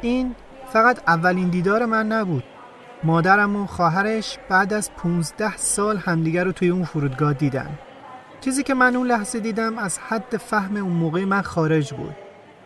این 0.00 0.34
فقط 0.72 0.98
اولین 1.06 1.48
دیدار 1.48 1.86
من 1.86 2.06
نبود. 2.06 2.44
مادرم 3.04 3.56
و 3.56 3.66
خواهرش 3.66 4.38
بعد 4.48 4.72
از 4.72 4.90
15 4.96 5.56
سال 5.56 5.96
همدیگر 5.96 6.44
رو 6.44 6.52
توی 6.52 6.68
اون 6.68 6.84
فرودگاه 6.84 7.32
دیدن. 7.32 7.78
چیزی 8.40 8.62
که 8.62 8.74
من 8.74 8.96
اون 8.96 9.06
لحظه 9.06 9.40
دیدم 9.40 9.78
از 9.78 9.98
حد 9.98 10.36
فهم 10.36 10.76
اون 10.76 10.92
موقع 10.92 11.24
من 11.24 11.42
خارج 11.42 11.92
بود. 11.92 12.14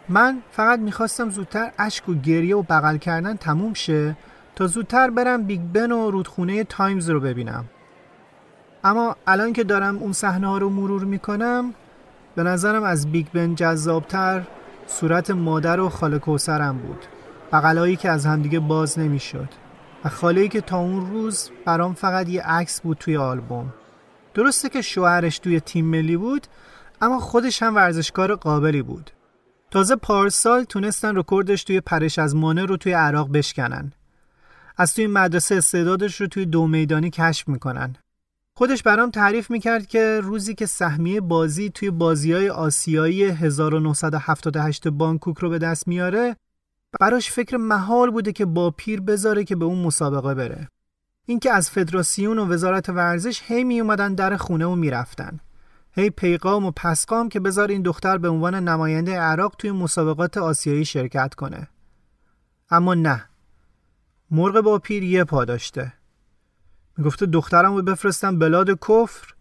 من 0.09 0.43
فقط 0.51 0.79
می‌خواستم 0.79 1.31
زودتر 1.31 1.73
اشک 1.79 2.09
و 2.09 2.15
گریه 2.15 2.57
و 2.57 2.63
بغل 2.63 2.97
کردن 2.97 3.37
تموم 3.37 3.75
شه 3.75 4.17
تا 4.55 4.67
زودتر 4.67 5.11
برم 5.11 5.43
بیگ 5.43 5.61
بن 5.61 5.93
و 5.93 6.11
رودخونه 6.11 6.65
تایمز 6.65 7.11
رو 7.11 7.21
ببینم. 7.21 7.65
اما 8.85 9.17
الان 9.27 9.53
که 9.53 9.65
دارم 9.65 9.99
اون 9.99 10.13
صحنه 10.13 10.47
ها 10.47 10.59
رو 10.59 10.71
مرور 10.71 11.05
می‌کنم 11.05 11.75
به 12.35 12.43
نظرم 12.43 12.83
از 12.83 13.13
بیگ 13.13 13.27
بن 13.35 13.55
جذابتر 13.55 14.43
صورت 14.87 15.31
مادر 15.31 15.81
و 15.81 15.89
خاله 15.89 16.19
کوثرم 16.19 16.79
بود. 16.79 17.05
بغلایی 17.53 17.97
که 17.97 18.11
از 18.11 18.27
همدیگه 18.27 18.61
باز 18.61 18.99
نمی‌شد. 18.99 19.49
و 20.05 20.09
خاله 20.09 20.49
که 20.49 20.61
تا 20.61 20.79
اون 20.79 21.11
روز 21.11 21.51
برام 21.65 21.95
فقط 21.95 22.29
یه 22.29 22.43
عکس 22.43 22.81
بود 22.81 22.97
توی 22.97 23.17
آلبوم. 23.17 23.75
درسته 24.35 24.69
که 24.69 24.83
شوهرش 24.83 25.39
توی 25.39 25.61
تیم 25.61 25.85
ملی 25.87 26.17
بود 26.17 26.47
اما 27.01 27.21
خودش 27.21 27.63
هم 27.63 27.75
ورزشکار 27.75 28.35
قابلی 28.35 28.83
بود. 28.83 29.11
تازه 29.77 29.97
پارسال 29.97 30.65
تونستن 30.65 31.17
رکوردش 31.17 31.65
توی 31.65 31.81
پرش 31.81 32.19
از 32.19 32.37
مانه 32.37 32.65
رو 32.65 32.77
توی 32.77 32.93
عراق 32.93 33.33
بشکنن. 33.33 33.93
از 34.77 34.95
توی 34.95 35.07
مدرسه 35.07 35.55
استعدادش 35.55 36.21
رو 36.21 36.27
توی 36.27 36.47
دو 36.47 36.67
میدانی 36.67 37.11
کشف 37.11 37.49
می‌کنن. 37.49 37.97
خودش 38.55 38.83
برام 38.83 39.11
تعریف 39.11 39.51
می‌کرد 39.51 39.87
که 39.87 40.21
روزی 40.23 40.55
که 40.55 40.67
سهمیه 40.67 41.21
بازی 41.21 41.71
توی 41.71 41.91
بازی 41.91 42.33
های 42.33 42.51
آسیایی 42.51 43.25
1978 43.25 44.89
بانکوک 44.89 45.39
رو 45.39 45.51
به 45.51 45.59
دست 45.59 45.89
میاره 45.89 46.37
براش 47.01 47.31
فکر 47.31 47.57
محال 47.57 48.11
بوده 48.11 48.33
که 48.33 48.45
با 48.45 48.71
پیر 48.71 49.01
بذاره 49.01 49.45
که 49.45 49.57
به 49.57 49.65
اون 49.65 49.79
مسابقه 49.79 50.35
بره. 50.35 50.69
اینکه 51.27 51.53
از 51.53 51.71
فدراسیون 51.71 52.39
و 52.39 52.47
وزارت 52.47 52.89
ورزش 52.89 53.43
هی 53.45 53.65
می 53.65 53.81
اومدن 53.81 54.15
در 54.15 54.37
خونه 54.37 54.67
و 54.67 54.75
می‌رفتن. 54.75 55.41
هی 55.99 56.11
پیغام 56.11 56.67
و 56.67 56.71
پسقام 56.71 57.29
که 57.29 57.41
بذار 57.41 57.69
این 57.69 57.83
دختر 57.83 58.19
به 58.19 58.29
عنوان 58.29 58.55
نماینده 58.55 59.19
عراق 59.19 59.55
توی 59.59 59.71
مسابقات 59.71 60.37
آسیایی 60.37 60.85
شرکت 60.85 61.35
کنه. 61.35 61.69
اما 62.71 62.95
نه. 62.95 63.25
مرغ 64.31 64.61
با 64.61 64.79
پیر 64.79 65.03
یه 65.03 65.25
پا 65.25 65.45
داشته. 65.45 65.93
می‌گفته 66.99 67.27
دخترم 67.27 67.77
رو 67.77 67.83
بفرستم 67.83 68.39
بلاد 68.39 68.71
کفر 68.71 69.35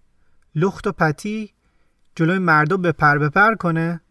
لخت 0.56 0.88
و 0.88 0.92
پتی 0.92 1.54
جلوی 2.16 2.40
مردم 2.40 2.82
بپر 2.82 3.18
بپر 3.18 3.56
کنه. 3.56 4.02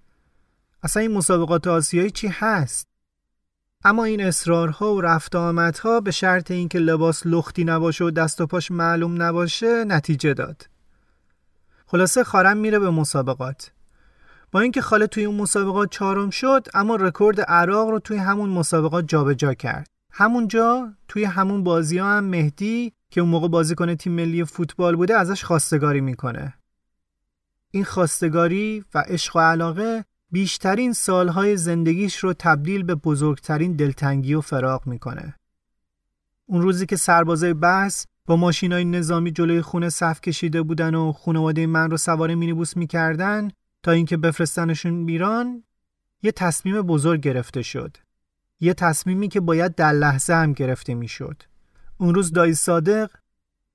اصلا 0.82 1.02
این 1.02 1.12
مسابقات 1.12 1.66
آسیایی 1.66 2.10
چی 2.10 2.28
هست؟ 2.28 2.88
اما 3.84 4.04
این 4.04 4.24
اصرارها 4.24 4.94
و 4.94 5.00
رفت 5.00 5.36
آمدها 5.36 6.00
به 6.00 6.10
شرط 6.10 6.50
اینکه 6.50 6.78
لباس 6.78 7.26
لختی 7.26 7.64
نباشه 7.64 8.04
و 8.04 8.10
دست 8.10 8.40
و 8.40 8.46
پاش 8.46 8.70
معلوم 8.70 9.22
نباشه 9.22 9.84
نتیجه 9.84 10.34
داد. 10.34 10.73
خلاصه 11.86 12.24
خارم 12.24 12.56
میره 12.56 12.78
به 12.78 12.90
مسابقات. 12.90 13.72
با 14.52 14.60
اینکه 14.60 14.80
خاله 14.80 15.06
توی 15.06 15.24
اون 15.24 15.36
مسابقات 15.36 15.90
چهارم 15.90 16.30
شد 16.30 16.66
اما 16.74 16.96
رکورد 16.96 17.40
عراق 17.40 17.88
رو 17.88 17.98
توی 17.98 18.16
همون 18.16 18.50
مسابقات 18.50 19.08
جابجا 19.08 19.34
جا 19.34 19.54
کرد 19.54 19.90
همونجا 20.10 20.92
توی 21.08 21.24
همون 21.24 21.64
بازی 21.64 21.98
ها 21.98 22.16
هم 22.16 22.24
مهدی 22.24 22.92
که 23.10 23.20
اون 23.20 23.30
موقع 23.30 23.48
بازیکن 23.48 23.94
تیم 23.94 24.12
ملی 24.12 24.44
فوتبال 24.44 24.96
بوده 24.96 25.16
ازش 25.16 25.44
خواستگاری 25.44 26.00
می‌کنه. 26.00 26.54
این 27.70 27.84
خواستگاری 27.84 28.84
و 28.94 29.04
عشق 29.08 29.36
و 29.36 29.40
علاقه 29.40 30.04
بیشترین 30.30 30.92
سالهای 30.92 31.56
زندگیش 31.56 32.16
رو 32.16 32.32
تبدیل 32.32 32.82
به 32.82 32.94
بزرگترین 32.94 33.76
دلتنگی 33.76 34.34
و 34.34 34.40
فراغ 34.40 34.86
می‌کنه. 34.86 35.34
اون 36.46 36.62
روزی 36.62 36.86
که 36.86 36.96
سربازای 36.96 37.54
بحث 37.54 38.06
با 38.26 38.36
ماشینای 38.36 38.84
نظامی 38.84 39.30
جلوی 39.30 39.62
خونه 39.62 39.88
صف 39.88 40.20
کشیده 40.20 40.62
بودن 40.62 40.94
و 40.94 41.12
خانواده 41.12 41.66
من 41.66 41.90
رو 41.90 41.96
سوار 41.96 42.34
مینیبوس 42.34 42.76
می‌کردن 42.76 43.50
تا 43.82 43.90
اینکه 43.90 44.16
بفرستنشون 44.16 44.92
میران 44.92 45.62
یه 46.22 46.32
تصمیم 46.32 46.82
بزرگ 46.82 47.20
گرفته 47.20 47.62
شد. 47.62 47.96
یه 48.60 48.74
تصمیمی 48.74 49.28
که 49.28 49.40
باید 49.40 49.74
در 49.74 49.92
لحظه 49.92 50.34
هم 50.34 50.52
گرفته 50.52 50.94
می‌شد. 50.94 51.42
اون 51.98 52.14
روز 52.14 52.32
دایی 52.32 52.54
صادق 52.54 53.10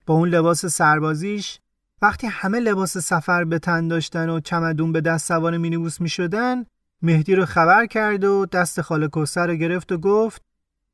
با 0.06 0.14
اون 0.14 0.30
لباس 0.30 0.66
سربازیش 0.66 1.60
وقتی 2.02 2.28
همه 2.28 2.60
لباس 2.60 2.98
سفر 2.98 3.44
به 3.44 3.60
تن 3.60 3.88
داشتن 3.88 4.30
و 4.30 4.40
چمدون 4.40 4.92
به 4.92 5.02
دست 5.02 5.28
سوار 5.28 5.58
مینیبوس 5.58 6.02
می 6.02 6.10
شدن 6.10 6.66
مهدی 7.02 7.36
رو 7.36 7.46
خبر 7.46 7.86
کرد 7.86 8.24
و 8.24 8.46
دست 8.46 8.82
خاله 8.82 9.08
کوسر 9.08 9.48
رو 9.48 9.56
گرفت 9.56 9.92
و 9.92 9.98
گفت 9.98 10.42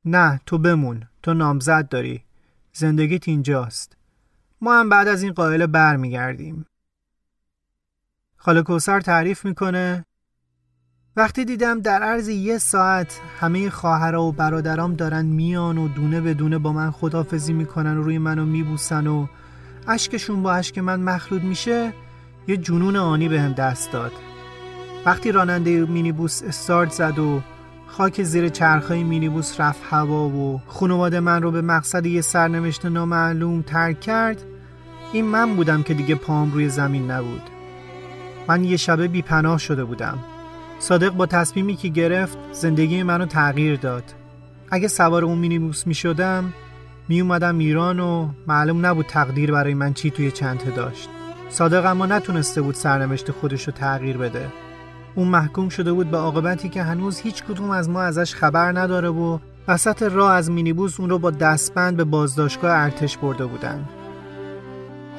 نه 0.06 0.42
تو 0.46 0.58
بمون 0.58 1.04
تو 1.24 1.34
نامزد 1.34 1.90
داری 1.90 2.25
زندگیت 2.78 3.28
اینجاست. 3.28 3.98
ما 4.62 4.80
هم 4.80 4.90
بعد 4.90 5.08
از 5.08 5.24
این 5.24 5.34
قائله 5.34 5.68
برمیگردیم 5.68 6.66
خاله 8.38 8.62
کوسر 8.62 9.02
تعریف 9.02 9.46
می‌کنه 9.46 10.06
وقتی 11.16 11.46
دیدم 11.46 11.82
در 11.82 12.04
عرض 12.04 12.30
یه 12.30 12.58
ساعت 12.58 13.22
همه 13.40 13.70
خواهرها 13.70 14.24
و 14.24 14.32
برادرام 14.32 14.96
دارن 14.96 15.26
میان 15.26 15.78
و 15.78 15.88
دونه 15.88 16.22
به 16.22 16.34
دونه 16.34 16.58
با 16.58 16.74
من 16.74 16.92
خدافزی 16.92 17.54
می‌کنن 17.54 17.98
و 17.98 18.04
روی 18.04 18.18
منو 18.18 18.46
میبوسن 18.46 19.08
و 19.08 19.28
اشکشون 19.88 20.44
با 20.44 20.54
اشک 20.54 20.78
من 20.78 21.00
مخلوط 21.00 21.42
میشه 21.42 21.94
یه 22.48 22.58
جنون 22.58 22.96
آنی 22.96 23.30
بهم 23.30 23.50
به 23.50 23.62
دست 23.62 23.92
داد. 23.92 24.12
وقتی 25.06 25.32
راننده 25.32 25.86
مینیبوس 25.86 26.44
استارت 26.44 26.92
زد 26.92 27.20
و 27.20 27.42
خاک 27.88 28.24
زیر 28.24 28.50
چرخهای 28.50 29.04
مینیبوس 29.04 29.60
رفت 29.60 29.82
هوا 29.90 30.30
و 30.30 30.62
خانواده 30.68 31.20
من 31.20 31.42
رو 31.42 31.52
به 31.52 31.62
مقصد 31.62 32.06
یه 32.06 32.22
سرنوشت 32.22 32.86
نامعلوم 32.86 33.62
ترک 33.62 34.00
کرد. 34.00 34.44
این 35.14 35.26
من 35.26 35.56
بودم 35.56 35.84
که 35.84 35.94
دیگه 35.94 36.16
پام 36.16 36.52
روی 36.52 36.70
زمین 36.70 37.12
نبود. 37.12 37.42
من 38.48 38.64
یه 38.64 38.78
شبه 38.78 39.08
بی 39.08 39.22
پناه 39.22 39.58
شده 39.58 39.84
بودم. 39.84 40.20
صادق 40.80 41.10
با 41.10 41.26
تصمیمی 41.26 41.76
که 41.76 41.88
گرفت 41.88 42.38
زندگی 42.52 43.04
منو 43.04 43.26
تغییر 43.26 43.76
داد. 43.76 44.04
اگه 44.72 44.88
سوار 44.88 45.26
اون 45.26 45.38
مینیبوس 45.38 45.88
می 45.88 45.94
شدم 45.94 46.54
می 47.08 47.22
اومدم 47.22 47.58
ایران 47.58 48.00
و 48.00 48.30
معلوم 48.48 48.86
نبود 48.86 49.06
تقدیر 49.06 49.52
برای 49.52 49.74
من 49.74 49.94
چی 49.94 50.12
توی 50.12 50.32
چنته 50.32 50.72
داشت. 50.72 51.10
صادق 51.50 51.86
اما 51.86 52.06
نتونسته 52.06 52.62
بود 52.62 52.76
سرنوشت 52.76 53.32
خودش 53.32 53.64
رو 53.68 53.74
تغییر 53.74 54.18
بده. 54.18 54.65
اون 55.16 55.28
محکوم 55.28 55.70
شده 55.70 55.94
بود 55.94 56.12
به 56.12 56.18
عاقبتی 56.18 56.70
که 56.70 56.84
هنوز 56.84 57.20
هیچ 57.20 57.44
کدوم 57.44 57.70
از 57.70 57.90
ما 57.90 58.02
ازش 58.02 58.36
خبر 58.36 58.80
نداره 58.80 59.10
و 59.10 59.40
وسط 59.68 60.04
راه 60.04 60.34
از 60.34 60.52
مینیبوس 60.52 61.00
اون 61.00 61.10
رو 61.10 61.20
با 61.20 61.32
دستبند 61.32 61.98
به 61.98 62.04
بازداشتگاه 62.04 62.78
ارتش 62.78 63.18
برده 63.18 63.46
بودن. 63.46 63.86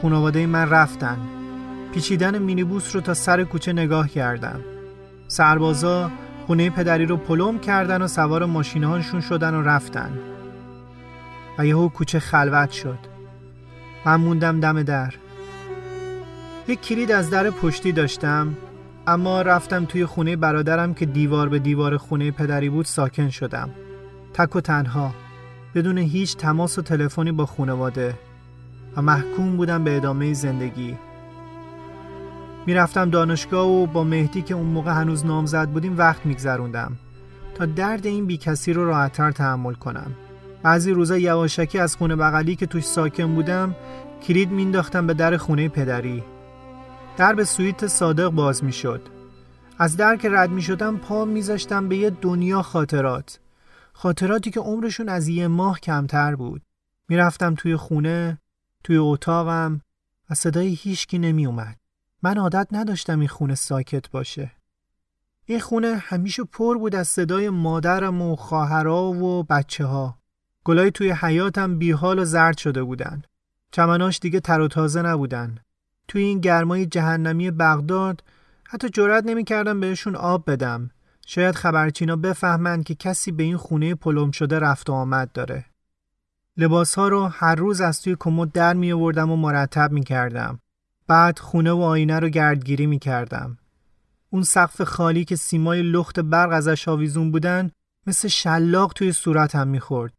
خانواده 0.03 0.47
من 0.47 0.71
رفتن. 0.71 1.19
پیچیدن 1.95 2.39
مینیبوس 2.39 2.95
رو 2.95 3.01
تا 3.01 3.15
سر 3.15 3.45
کوچه 3.45 3.73
نگاه 3.73 4.09
کردم. 4.09 4.61
سربازا 5.29 6.11
خونه 6.47 6.71
پدری 6.71 7.07
رو 7.07 7.17
پلم 7.17 7.59
کردن 7.59 8.03
و 8.03 8.09
سوار 8.09 8.45
ماشینهاشون 8.45 9.21
شدن 9.21 9.55
و 9.55 9.63
رفتن. 9.63 10.11
و 11.59 11.67
یهو 11.67 11.89
کوچه 11.89 12.19
خلوت 12.19 12.71
شد. 12.71 12.99
من 14.07 14.17
موندم 14.17 14.61
دم 14.61 14.83
در. 14.83 15.15
یک 16.69 16.81
کلید 16.81 17.13
از 17.13 17.31
در 17.31 17.51
پشتی 17.51 17.93
داشتم. 17.93 18.57
اما 19.09 19.43
رفتم 19.43 19.85
توی 19.85 20.07
خونه 20.07 20.37
برادرم 20.37 20.95
که 20.95 21.07
دیوار 21.07 21.49
به 21.49 21.59
دیوار 21.59 21.97
خونه 21.97 22.31
پدری 22.31 22.69
بود 22.69 22.87
ساکن 22.87 23.29
شدم. 23.31 23.71
تک 24.35 24.57
و 24.57 24.61
تنها. 24.61 25.15
بدون 25.75 25.99
هیچ 25.99 26.37
تماس 26.37 26.79
و 26.79 26.83
تلفنی 26.83 27.33
با 27.33 27.47
خانواده. 27.47 28.15
و 28.97 29.03
محکوم 29.03 29.57
بودم 29.57 29.85
به 29.85 29.97
ادامه 29.97 30.33
زندگی. 30.33 30.97
می‌رفتم 32.67 33.11
دانشگاه 33.11 33.67
و 33.67 33.87
با 33.87 34.05
مهدی 34.05 34.43
که 34.43 34.55
اون 34.55 34.67
موقع 34.67 34.93
هنوز 34.93 35.27
نامزد 35.27 35.69
بودیم 35.69 35.99
وقت 35.99 36.27
میگذروندم. 36.27 36.93
تا 37.55 37.67
درد 37.67 38.07
این 38.07 38.27
بی 38.27 38.37
کسی 38.37 38.73
رو 38.73 38.85
راحتتر 38.85 39.31
تحمل 39.31 39.75
کنم. 39.75 40.11
بعضی 40.63 40.93
روزا 40.93 41.19
یواشکی 41.19 41.79
از 41.79 41.97
خونه 41.97 42.17
بغلی 42.17 42.57
که 42.57 42.67
توش 42.67 42.85
ساکن 42.85 43.35
بودم 43.35 43.75
کلید 44.23 44.51
مینداختم 44.51 45.07
به 45.07 45.15
در 45.15 45.37
خونه 45.37 45.69
پدری. 45.69 46.23
در 47.17 47.35
به 47.35 47.45
سویت 47.45 47.87
صادق 47.87 48.29
باز 48.29 48.65
می‌شد. 48.65 49.09
از 49.79 49.97
در 49.97 50.17
که 50.17 50.31
رد 50.31 50.51
می 50.51 50.63
شدم 50.63 50.97
پا 50.97 51.25
میذاشتم 51.25 51.89
به 51.89 51.97
یه 51.97 52.11
دنیا 52.11 52.63
خاطرات. 52.63 53.41
خاطراتی 53.93 54.51
که 54.51 54.61
عمرشون 54.61 55.09
از 55.09 55.29
یه 55.29 55.49
ماه 55.49 55.81
کمتر 55.81 56.35
بود. 56.35 56.63
می‌رفتم 57.09 57.55
توی 57.55 57.77
خونه 57.77 58.39
توی 58.85 58.97
اتاقم 58.97 59.81
و 60.31 60.35
صدای 60.35 60.69
هیچکی 60.69 61.19
نمی 61.19 61.47
اومد 61.47 61.77
من 62.23 62.39
عادت 62.39 62.69
نداشتم 62.73 63.19
این 63.19 63.29
خونه 63.29 63.55
ساکت 63.55 64.11
باشه. 64.11 64.53
این 65.45 65.61
خونه 65.61 65.97
همیشه 65.97 66.45
پر 66.45 66.79
بود 66.79 66.95
از 66.95 67.09
صدای 67.09 67.51
مادرم 67.51 68.23
و 68.23 68.37
خواهرها 68.37 69.03
و 69.03 69.43
بچه 69.43 69.85
ها 69.85 70.19
گلای 70.65 70.91
توی 70.91 71.11
حیاتم 71.11 71.79
بیحال 71.79 72.19
و 72.19 72.25
زرد 72.25 72.59
شده 72.59 72.83
بودن. 72.83 73.23
چمناش 73.73 74.19
دیگه 74.19 74.41
تر 74.41 74.61
و 74.61 74.69
تازه 74.69 75.03
نبودن. 75.03 75.59
توی 76.09 76.23
این 76.23 76.41
گرمای 76.41 76.87
جهنمی 76.87 77.51
بغداد 77.51 78.25
حتی 78.65 78.89
جرأت 78.89 79.25
نمی‌کردم 79.27 79.81
بهشون 79.81 80.17
آب 80.17 80.51
بدم 80.51 80.91
شاید 81.27 81.55
خبرچینا 81.55 82.17
بفهمند 82.17 82.85
که 82.85 82.95
کسی 82.95 83.33
به 83.33 83.43
این 83.43 83.57
خونه 83.57 83.95
پلم 83.95 84.31
شده 84.31 84.59
رفت 84.59 84.91
و 84.91 84.93
آمد 84.93 85.33
داره. 85.33 85.65
لباس 86.57 86.95
ها 86.95 87.09
رو 87.09 87.25
هر 87.25 87.55
روز 87.55 87.81
از 87.81 88.03
توی 88.03 88.17
کمد 88.19 88.53
در 88.53 88.75
می 88.75 88.93
آوردم 88.93 89.31
و 89.31 89.37
مرتب 89.37 89.93
می 89.93 90.03
کردم. 90.03 90.59
بعد 91.07 91.39
خونه 91.39 91.73
و 91.73 91.81
آینه 91.81 92.19
رو 92.19 92.29
گردگیری 92.29 92.87
می 92.87 92.99
کردم. 92.99 93.59
اون 94.31 94.43
سقف 94.43 94.83
خالی 94.83 95.25
که 95.25 95.37
سیمای 95.37 95.83
لخت 95.83 96.21
برق 96.21 96.53
ازش 96.53 96.89
آویزون 96.89 97.31
بودن 97.31 97.71
مثل 98.07 98.29
شلاق 98.29 98.93
توی 98.93 99.13
صورتم 99.13 99.69
می‌خورد. 99.69 100.13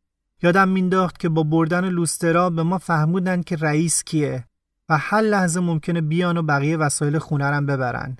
یادم 0.44 0.70
مینداخت 0.70 1.20
که 1.20 1.30
با 1.30 1.44
بردن 1.44 1.90
لوسترا 1.90 2.50
به 2.50 2.64
ما 2.64 2.78
فهمودن 2.78 3.42
که 3.42 3.56
رئیس 3.56 4.04
کیه 4.04 4.46
و 4.90 4.98
هر 4.98 5.22
لحظه 5.22 5.60
ممکنه 5.60 6.02
بیان 6.02 6.38
و 6.38 6.44
بقیه 6.44 6.78
وسایل 6.78 7.20
خونرم 7.20 7.66
ببرن. 7.66 8.18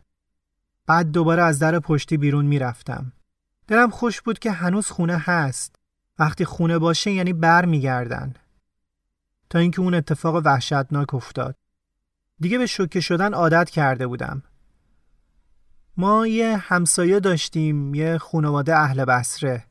بعد 0.88 1.12
دوباره 1.12 1.44
از 1.44 1.60
در 1.60 1.80
پشتی 1.80 2.18
بیرون 2.18 2.46
می‌رفتم. 2.46 3.12
دلم 3.68 3.90
خوش 3.90 4.22
بود 4.22 4.40
که 4.40 4.52
هنوز 4.52 4.88
خونه 4.88 5.18
هست. 5.18 5.76
وقتی 6.20 6.46
خونه 6.46 6.78
باشه 6.78 7.12
یعنی 7.12 7.34
بر 7.34 7.66
میگردن. 7.66 8.34
تا 9.50 9.60
اینکه 9.60 9.82
اون 9.82 9.94
اتفاق 9.94 10.42
وحشتناک 10.46 11.14
افتاد. 11.14 11.56
دیگه 12.40 12.58
به 12.58 12.66
شوکه 12.66 13.00
شدن 13.00 13.34
عادت 13.34 13.70
کرده 13.70 14.08
بودم. 14.08 14.44
ما 15.98 16.28
یه 16.28 16.58
همسایه 16.58 17.20
داشتیم 17.20 17.94
یه 17.94 18.18
خانواده 18.18 18.76
اهل 18.76 19.06
بسره 19.06 19.64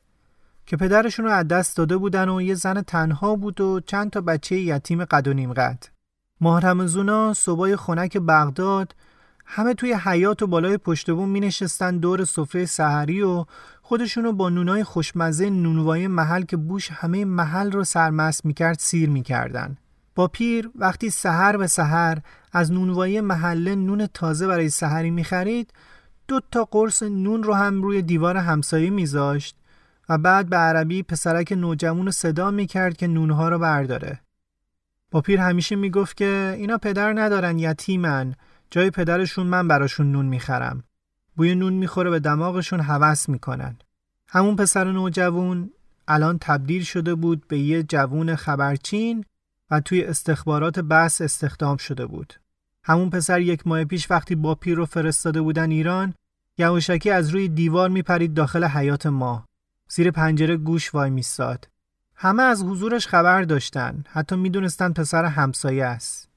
که 0.65 0.77
پدرشون 0.77 1.25
رو 1.25 1.31
از 1.31 1.47
دست 1.47 1.77
داده 1.77 1.97
بودن 1.97 2.29
و 2.29 2.41
یه 2.41 2.53
زن 2.53 2.81
تنها 2.81 3.35
بود 3.35 3.61
و 3.61 3.79
چند 3.79 4.11
تا 4.11 4.21
بچه 4.21 4.55
یتیم 4.55 5.05
قد 5.05 5.27
و 5.27 5.33
نیم 5.33 5.53
قد. 5.53 5.96
ماه 6.41 7.33
صبای 7.33 7.75
خونک 7.75 8.17
بغداد 8.17 8.95
همه 9.45 9.73
توی 9.73 9.93
حیات 9.93 10.41
و 10.41 10.47
بالای 10.47 10.77
پشت 10.77 11.11
بوم 11.11 11.29
می 11.29 11.39
نشستن 11.39 11.97
دور 11.97 12.25
سفره 12.25 12.65
سحری 12.65 13.21
و 13.21 13.45
خودشونو 13.81 14.31
با 14.31 14.49
نونای 14.49 14.83
خوشمزه 14.83 15.49
نونوایی 15.49 16.07
محل 16.07 16.41
که 16.41 16.57
بوش 16.57 16.91
همه 16.91 17.25
محل 17.25 17.71
رو 17.71 17.83
سرمست 17.83 18.45
می 18.45 18.53
کرد 18.53 18.79
سیر 18.79 19.09
می 19.09 19.23
کردن. 19.23 19.77
با 20.15 20.27
پیر 20.27 20.69
وقتی 20.75 21.09
سحر 21.09 21.57
به 21.57 21.67
سحر 21.67 22.17
از 22.51 22.71
نونوایی 22.71 23.21
محله 23.21 23.75
نون 23.75 24.07
تازه 24.13 24.47
برای 24.47 24.69
سحری 24.69 25.11
می 25.11 25.23
خرید 25.23 25.73
دو 26.27 26.39
تا 26.51 26.67
قرص 26.71 27.03
نون 27.03 27.43
رو 27.43 27.53
هم 27.53 27.81
روی 27.81 28.01
دیوار 28.01 28.37
همسایه 28.37 28.89
میذاشت 28.89 29.55
و 30.09 30.17
بعد 30.17 30.49
به 30.49 30.57
عربی 30.57 31.03
پسرک 31.03 31.51
نوجوان 31.51 32.11
صدا 32.11 32.51
می‌کرد 32.51 32.97
که 32.97 33.07
نونها 33.07 33.49
رو 33.49 33.59
برداره. 33.59 34.19
با 35.17 35.21
پیر 35.21 35.39
همیشه 35.39 35.75
می‌گفت 35.75 36.17
که 36.17 36.55
اینا 36.57 36.77
پدر 36.77 37.13
ندارن 37.13 37.59
یتیمن 37.59 38.35
جای 38.71 38.89
پدرشون 38.89 39.47
من 39.47 39.67
براشون 39.67 40.11
نون 40.11 40.25
می‌خرم. 40.25 40.83
بوی 41.35 41.55
نون 41.55 41.73
می‌خوره 41.73 42.09
به 42.09 42.19
دماغشون 42.19 42.79
هوس 42.79 43.29
می‌کنن. 43.29 43.77
همون 44.27 44.55
پسر 44.55 44.91
نوجوان 44.91 45.69
الان 46.07 46.37
تبدیل 46.41 46.83
شده 46.83 47.15
بود 47.15 47.47
به 47.47 47.59
یه 47.59 47.83
جوون 47.83 48.35
خبرچین 48.35 49.25
و 49.71 49.79
توی 49.79 50.03
استخبارات 50.03 50.79
بس 50.79 51.21
استخدام 51.21 51.77
شده 51.77 52.05
بود. 52.05 52.33
همون 52.83 53.09
پسر 53.09 53.41
یک 53.41 53.67
ماه 53.67 53.83
پیش 53.83 54.11
وقتی 54.11 54.35
با 54.35 54.55
پیر 54.55 54.75
رو 54.75 54.85
فرستاده 54.85 55.41
بودن 55.41 55.71
ایران 55.71 56.13
یواشکی 56.57 57.09
از 57.09 57.29
روی 57.29 57.47
دیوار 57.47 57.89
میپرید 57.89 58.33
داخل 58.33 58.63
حیات 58.63 59.05
ما 59.05 59.45
زیر 59.89 60.11
پنجره 60.11 60.57
گوش 60.57 60.93
وای 60.93 61.09
میستاد 61.09 61.67
همه 62.19 62.43
از 62.43 62.63
حضورش 62.63 63.07
خبر 63.07 63.41
داشتن. 63.41 64.03
حتی 64.09 64.35
می‌دونستن 64.35 64.93
پسر 64.93 65.25
همسایه 65.25 65.85
است. 65.85 66.29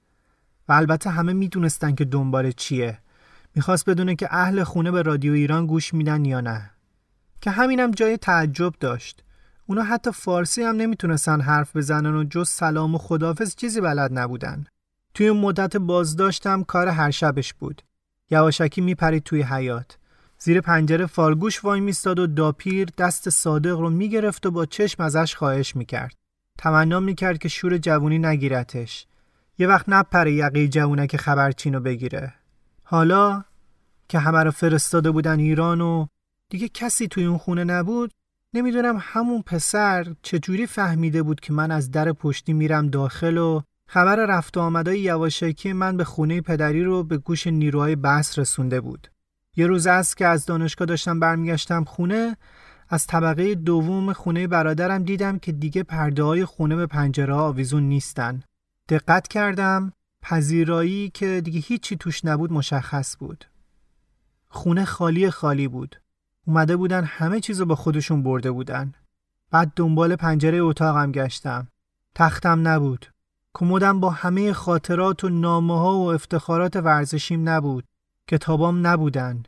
و 0.69 0.73
البته 0.73 1.11
همه 1.11 1.33
می‌دونستن 1.33 1.95
که 1.95 2.05
دنبال 2.05 2.51
چیه. 2.51 2.99
می‌خواست 3.55 3.91
بدونه 3.91 4.15
که 4.17 4.29
اهل 4.31 4.63
خونه 4.63 4.91
به 4.91 5.03
رادیو 5.03 5.33
ایران 5.33 5.67
گوش 5.67 5.95
میدن 5.95 6.25
یا 6.25 6.41
نه. 6.41 6.71
که 7.41 7.51
همینم 7.51 7.91
جای 7.91 8.17
تعجب 8.17 8.75
داشت. 8.81 9.25
اونا 9.67 9.83
حتی 9.83 10.13
فارسی 10.13 10.63
هم 10.63 10.77
نمی‌تونستن 10.77 11.41
حرف 11.41 11.77
بزنن 11.77 12.15
و 12.15 12.25
جز 12.25 12.49
سلام 12.49 12.95
و 12.95 12.99
خدافز 12.99 13.57
چیزی 13.57 13.81
بلد 13.81 14.19
نبودن. 14.19 14.65
توی 15.15 15.31
مدت 15.31 15.77
بازداشتم 15.77 16.63
کار 16.63 16.89
هر 16.89 17.11
شبش 17.11 17.55
بود. 17.55 17.83
یواشکی 18.31 18.81
میپرید 18.81 19.23
توی 19.23 19.43
حیات. 19.43 19.99
زیر 20.43 20.61
پنجره 20.61 21.07
فالگوش 21.07 21.65
وای 21.65 21.81
میستاد 21.81 22.19
و 22.19 22.27
داپیر 22.27 22.89
دست 22.99 23.31
صادق 23.31 23.79
رو 23.79 23.91
می‌گرفت 23.91 24.47
و 24.47 24.51
با 24.51 24.67
چشم 24.67 25.03
ازش 25.03 25.35
خواهش 25.35 25.77
می‌کرد. 25.77 26.15
تمنا 26.59 27.01
می‌کرد 27.01 27.39
که 27.39 27.49
شور 27.49 27.79
جوونی 27.79 28.19
نگیرتش. 28.19 29.07
یه 29.59 29.69
وقت 29.69 29.89
نپره 29.89 30.33
یقه 30.33 30.69
جوونه 30.69 31.07
که 31.07 31.19
خبرچین 31.19 31.75
رو 31.75 31.81
بگیره. 31.81 32.35
حالا 32.83 33.45
که 34.09 34.19
همه 34.19 34.43
رو 34.43 34.51
فرستاده 34.51 35.11
بودن 35.11 35.39
ایران 35.39 35.81
و 35.81 36.07
دیگه 36.49 36.69
کسی 36.69 37.09
توی 37.09 37.25
اون 37.25 37.39
خونه 37.39 37.65
نبود 37.65 38.13
نمی‌دونم 38.55 38.97
همون 39.01 39.43
پسر 39.43 40.15
چجوری 40.23 40.67
فهمیده 40.67 41.23
بود 41.23 41.41
که 41.41 41.53
من 41.53 41.71
از 41.71 41.91
در 41.91 42.13
پشتی 42.13 42.53
میرم 42.53 42.89
داخل 42.89 43.39
و 43.39 43.61
خبر 43.87 44.17
رفت 44.17 44.57
و 44.57 44.61
آمدای 44.61 45.01
یواشکی 45.01 45.73
من 45.73 45.97
به 45.97 46.05
خونه 46.05 46.41
پدری 46.41 46.85
رو 46.85 47.03
به 47.03 47.19
گوش 47.19 47.47
نیروهای 47.47 47.97
بحث 47.97 48.39
رسونده 48.39 48.81
بود. 48.81 49.09
یه 49.61 49.67
روز 49.67 49.87
است 49.87 50.17
که 50.17 50.27
از 50.27 50.47
دانشگاه 50.47 50.87
داشتم 50.87 51.21
برمیگشتم 51.21 51.85
خونه 51.85 52.37
از 52.89 53.07
طبقه 53.07 53.55
دوم 53.55 54.13
خونه 54.13 54.47
برادرم 54.47 55.03
دیدم 55.03 55.39
که 55.39 55.53
دیگه 55.53 55.83
پرده 55.83 56.23
های 56.23 56.45
خونه 56.45 56.77
به 56.77 56.87
پنجره 56.87 57.35
آویزون 57.35 57.83
نیستن. 57.83 58.43
دقت 58.89 59.29
کردم 59.29 59.93
پذیرایی 60.23 61.11
که 61.15 61.41
دیگه 61.41 61.61
هیچی 61.61 61.97
توش 61.97 62.25
نبود 62.25 62.53
مشخص 62.53 63.17
بود. 63.17 63.45
خونه 64.49 64.85
خالی 64.85 65.31
خالی 65.31 65.69
بود. 65.69 66.01
اومده 66.47 66.77
بودن 66.77 67.05
همه 67.05 67.41
چیزو 67.41 67.67
با 67.67 67.75
خودشون 67.75 68.23
برده 68.23 68.51
بودن. 68.51 68.93
بعد 69.51 69.73
دنبال 69.77 70.17
پنجره 70.17 70.59
اتاقم 70.59 71.13
گشتم. 71.13 71.69
تختم 72.15 72.69
نبود. 72.69 73.07
کمدم 73.55 74.01
با 74.01 74.11
همه 74.11 74.53
خاطرات 74.53 75.25
و 75.25 75.29
نامه 75.29 75.79
ها 75.79 75.99
و 75.99 76.13
افتخارات 76.13 76.77
ورزشیم 76.77 77.49
نبود 77.49 77.85
کتابام 78.31 78.87
نبودن 78.87 79.43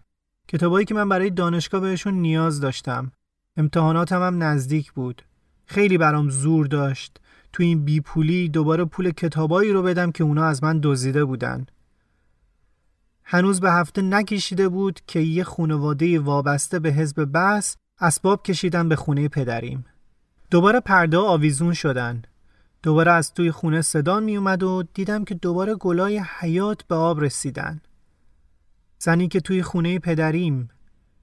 کتابایی 0.53 0.87
که 0.87 0.95
من 0.95 1.09
برای 1.09 1.31
دانشگاه 1.31 1.81
بهشون 1.81 2.15
نیاز 2.15 2.61
داشتم. 2.61 3.13
امتحاناتم 3.57 4.23
هم 4.23 4.43
نزدیک 4.43 4.93
بود. 4.93 5.23
خیلی 5.67 5.99
برام 5.99 6.31
زور 6.31 6.67
داشت. 6.67 7.21
تو 7.53 7.63
این 7.63 7.85
بیپولی 7.85 8.49
دوباره 8.49 8.85
پول 8.85 9.11
کتابایی 9.11 9.73
رو 9.73 9.83
بدم 9.83 10.13
که 10.13 10.25
اونا 10.25 10.45
از 10.45 10.65
من 10.65 10.81
دزدیده 10.83 11.25
بودن. 11.25 11.67
هنوز 13.25 13.61
به 13.61 13.73
هفته 13.73 14.03
نکشیده 14.03 14.69
بود 14.69 15.01
که 15.07 15.21
یه 15.21 15.45
خانواده 15.45 16.21
وابسته 16.21 16.79
به 16.79 16.93
حزب 16.93 17.29
بس 17.35 17.77
اسباب 18.01 18.43
کشیدن 18.43 18.89
به 18.89 18.97
خونه 18.97 19.29
پدریم. 19.29 19.85
دوباره 20.51 20.81
پرده 20.81 21.19
آویزون 21.19 21.73
شدن. 21.73 22.23
دوباره 22.83 23.13
از 23.13 23.35
توی 23.35 23.51
خونه 23.51 23.83
صدا 23.83 24.21
می 24.21 24.37
اومد 24.37 24.63
و 24.63 24.83
دیدم 24.95 25.25
که 25.25 25.35
دوباره 25.35 25.75
گلای 25.75 26.19
حیات 26.19 26.83
به 26.85 26.95
آب 26.95 27.21
رسیدن. 27.21 27.81
زنی 29.05 29.29
که 29.29 29.41
توی 29.41 29.63
خونه 29.63 29.99
پدریم 29.99 30.69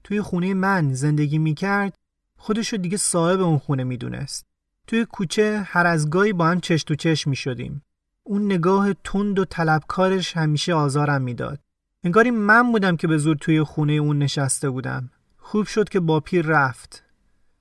توی 0.04 0.22
خونه 0.22 0.54
من 0.54 0.94
زندگی 0.94 1.38
می 1.38 1.54
کرد 1.54 1.94
خودشو 2.36 2.76
دیگه 2.76 2.96
صاحب 2.96 3.40
اون 3.40 3.58
خونه 3.58 3.84
می 3.84 3.96
دونست. 3.96 4.46
توی 4.86 5.04
کوچه 5.04 5.62
هر 5.66 5.86
از 5.86 6.10
گاهی 6.10 6.32
با 6.32 6.46
هم 6.46 6.60
چش 6.60 6.84
تو 6.84 6.94
چش 6.94 7.26
می 7.26 7.36
شدیم. 7.36 7.82
اون 8.22 8.44
نگاه 8.44 8.92
تند 9.04 9.38
و 9.38 9.44
طلبکارش 9.44 10.36
همیشه 10.36 10.74
آزارم 10.74 11.22
می‌داد. 11.22 11.58
انگاری 12.04 12.30
من 12.30 12.72
بودم 12.72 12.96
که 12.96 13.06
به 13.06 13.18
زور 13.18 13.36
توی 13.36 13.62
خونه 13.62 13.92
اون 13.92 14.18
نشسته 14.18 14.70
بودم. 14.70 15.10
خوب 15.38 15.66
شد 15.66 15.88
که 15.88 16.00
با 16.00 16.20
پیر 16.20 16.46
رفت. 16.46 17.04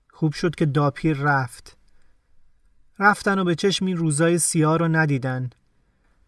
خوب 0.10 0.34
شد 0.34 0.56
که 0.56 0.66
داپیر 0.66 1.18
رفت. 1.18 1.78
رفتن 3.00 3.40
و 3.40 3.44
به 3.44 3.56
چشم 3.56 3.86
این 3.86 3.98
روزای 3.98 4.38
سیاه 4.38 4.78
رو 4.78 4.88
ندیدن 4.88 5.50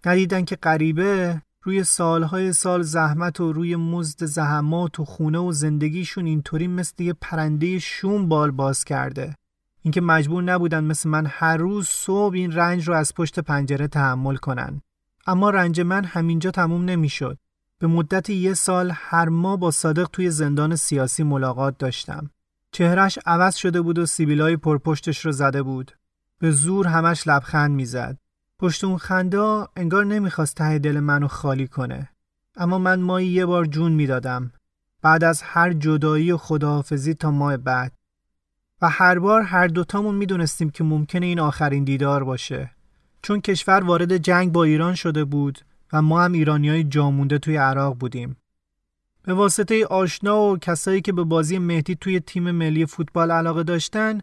ندیدن 0.05 0.45
که 0.45 0.55
غریبه 0.55 1.41
روی 1.63 1.83
سالهای 1.83 2.53
سال 2.53 2.81
زحمت 2.81 3.39
و 3.39 3.53
روی 3.53 3.75
مزد 3.75 4.25
زحمات 4.25 4.99
و 4.99 5.05
خونه 5.05 5.39
و 5.39 5.51
زندگیشون 5.51 6.25
اینطوری 6.25 6.67
مثل 6.67 7.03
یه 7.03 7.13
پرنده 7.13 7.79
شوم 7.79 8.27
بال 8.29 8.51
باز 8.51 8.83
کرده. 8.83 9.35
اینکه 9.81 10.01
مجبور 10.01 10.43
نبودن 10.43 10.83
مثل 10.83 11.09
من 11.09 11.25
هر 11.29 11.57
روز 11.57 11.87
صبح 11.87 12.33
این 12.33 12.51
رنج 12.51 12.87
رو 12.87 12.93
از 12.93 13.13
پشت 13.13 13.39
پنجره 13.39 13.87
تحمل 13.87 14.35
کنن. 14.35 14.81
اما 15.27 15.49
رنج 15.49 15.81
من 15.81 16.03
همینجا 16.03 16.51
تموم 16.51 16.85
نمی‌شد. 16.85 17.37
به 17.79 17.87
مدت 17.87 18.29
یه 18.29 18.53
سال 18.53 18.91
هر 18.95 19.29
ماه 19.29 19.57
با 19.57 19.71
صادق 19.71 20.09
توی 20.13 20.29
زندان 20.29 20.75
سیاسی 20.75 21.23
ملاقات 21.23 21.77
داشتم. 21.77 22.29
چهرش 22.71 23.19
عوض 23.25 23.55
شده 23.55 23.81
بود 23.81 23.99
و 23.99 24.05
سیبیلای 24.05 24.57
پرپشتش 24.57 25.25
رو 25.25 25.31
زده 25.31 25.63
بود. 25.63 25.91
به 26.39 26.51
زور 26.51 26.87
همش 26.87 27.27
لبخند 27.27 27.71
می‌زد. 27.71 28.17
پشت 28.61 28.83
اون 28.83 28.97
خنده 28.97 29.67
انگار 29.75 30.05
نمی‌خواست 30.05 30.55
ته 30.55 30.79
دل 30.79 30.99
منو 30.99 31.27
خالی 31.27 31.67
کنه. 31.67 32.09
اما 32.57 32.77
من 32.77 32.99
مایی 32.99 33.27
یه 33.27 33.45
بار 33.45 33.65
جون 33.65 33.91
می‌دادم. 33.91 34.51
بعد 35.01 35.23
از 35.23 35.41
هر 35.41 35.73
جدایی 35.73 36.31
و 36.31 36.37
خداحافظی 36.37 37.13
تا 37.13 37.31
ماه 37.31 37.57
بعد. 37.57 37.91
و 38.81 38.89
هر 38.89 39.19
بار 39.19 39.41
هر 39.41 39.67
دوتامون 39.67 40.15
می‌دونستیم 40.15 40.69
که 40.69 40.83
ممکنه 40.83 41.25
این 41.25 41.39
آخرین 41.39 41.83
دیدار 41.83 42.23
باشه. 42.23 42.71
چون 43.21 43.41
کشور 43.41 43.83
وارد 43.83 44.17
جنگ 44.17 44.51
با 44.51 44.63
ایران 44.63 44.95
شده 44.95 45.23
بود 45.23 45.59
و 45.93 46.01
ما 46.01 46.23
هم 46.23 46.31
ایرانی 46.31 46.69
های 46.69 46.83
جامونده 46.83 47.37
توی 47.37 47.55
عراق 47.55 47.97
بودیم. 47.97 48.37
به 49.23 49.33
واسطه 49.33 49.85
آشنا 49.85 50.41
و 50.41 50.57
کسایی 50.57 51.01
که 51.01 51.13
به 51.13 51.23
بازی 51.23 51.59
مهدی 51.59 51.95
توی 51.95 52.19
تیم 52.19 52.51
ملی 52.51 52.85
فوتبال 52.85 53.31
علاقه 53.31 53.63
داشتن 53.63 54.19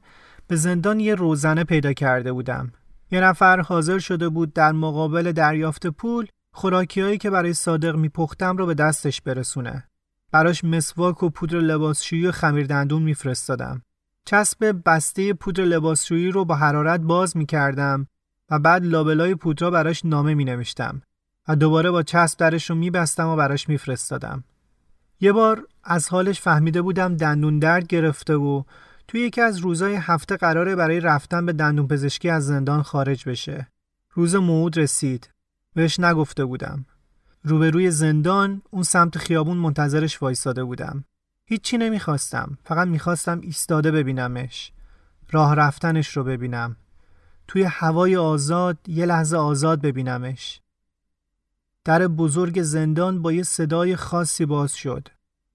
به 0.46 0.56
زندان 0.56 1.00
یه 1.00 1.14
روزنه 1.14 1.64
پیدا 1.64 1.92
کرده 1.92 2.32
بودم. 2.32 2.72
یه 3.10 3.20
نفر 3.20 3.60
حاضر 3.60 3.98
شده 3.98 4.28
بود 4.28 4.52
در 4.52 4.72
مقابل 4.72 5.32
دریافت 5.32 5.86
پول 5.86 6.26
خوراکیهایی 6.52 7.18
که 7.18 7.30
برای 7.30 7.54
صادق 7.54 7.96
میپختم 7.96 8.56
رو 8.56 8.66
به 8.66 8.74
دستش 8.74 9.20
برسونه. 9.20 9.88
براش 10.32 10.64
مسواک 10.64 11.22
و 11.22 11.28
پودر 11.28 11.58
لباسشویی 11.58 12.26
و 12.26 12.32
خمیر 12.32 12.66
دندون 12.66 13.02
میفرستادم. 13.02 13.82
چسب 14.24 14.74
بسته 14.86 15.32
پودر 15.32 15.64
لباسشویی 15.64 16.30
رو 16.30 16.44
با 16.44 16.54
حرارت 16.54 17.00
باز 17.00 17.36
می‌کردم 17.36 18.06
و 18.50 18.58
بعد 18.58 18.84
لابلای 18.84 19.34
پودرا 19.34 19.70
براش 19.70 20.04
نامه 20.04 20.34
می 20.34 20.44
نوشتم 20.44 21.02
و 21.48 21.56
دوباره 21.56 21.90
با 21.90 22.02
چسب 22.02 22.38
درش 22.38 22.70
رو 22.70 22.76
میبستم 22.76 23.28
و 23.28 23.36
براش 23.36 23.68
میفرستادم. 23.68 24.44
یه 25.20 25.32
بار 25.32 25.66
از 25.84 26.08
حالش 26.08 26.40
فهمیده 26.40 26.82
بودم 26.82 27.16
دندون 27.16 27.58
درد 27.58 27.86
گرفته 27.86 28.34
و 28.34 28.62
توی 29.08 29.20
یکی 29.20 29.40
از 29.40 29.58
روزای 29.58 29.94
هفته 29.94 30.36
قراره 30.36 30.76
برای 30.76 31.00
رفتن 31.00 31.46
به 31.46 31.52
دندون 31.52 31.88
پزشکی 31.88 32.28
از 32.28 32.46
زندان 32.46 32.82
خارج 32.82 33.28
بشه. 33.28 33.68
روز 34.12 34.34
موعود 34.34 34.78
رسید. 34.78 35.30
بهش 35.74 36.00
نگفته 36.00 36.44
بودم. 36.44 36.86
روبروی 37.44 37.90
زندان 37.90 38.62
اون 38.70 38.82
سمت 38.82 39.18
خیابون 39.18 39.56
منتظرش 39.56 40.22
وایساده 40.22 40.64
بودم. 40.64 41.04
هیچی 41.46 41.78
نمی‌خواستم. 41.78 42.58
فقط 42.64 42.88
می‌خواستم 42.88 43.40
ایستاده 43.40 43.90
ببینمش. 43.90 44.72
راه 45.30 45.54
رفتنش 45.54 46.16
رو 46.16 46.24
ببینم. 46.24 46.76
توی 47.48 47.62
هوای 47.62 48.16
آزاد 48.16 48.78
یه 48.88 49.06
لحظه 49.06 49.36
آزاد 49.36 49.80
ببینمش. 49.80 50.60
در 51.84 52.06
بزرگ 52.06 52.62
زندان 52.62 53.22
با 53.22 53.32
یه 53.32 53.42
صدای 53.42 53.96
خاصی 53.96 54.46
باز 54.46 54.74
شد 54.74 55.08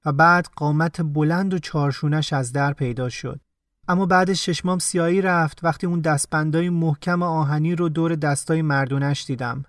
و 0.06 0.12
بعد 0.12 0.48
قامت 0.56 1.02
بلند 1.02 1.54
و 1.54 1.60
چارشونش 1.60 2.34
از 2.34 2.52
در 2.52 2.74
پیدا 2.74 3.10
شد. 3.10 3.40
اما 3.88 4.06
بعد 4.06 4.34
ششمام 4.34 4.80
سیایی 4.80 5.22
رفت 5.22 5.64
وقتی 5.64 5.88
اون 5.88 6.00
دستبندای 6.00 6.70
محکم 6.70 7.24
آهنی 7.24 7.76
رو 7.76 7.90
دور 7.90 8.16
دستای 8.16 8.62
مردونش 8.62 9.26
دیدم. 9.26 9.64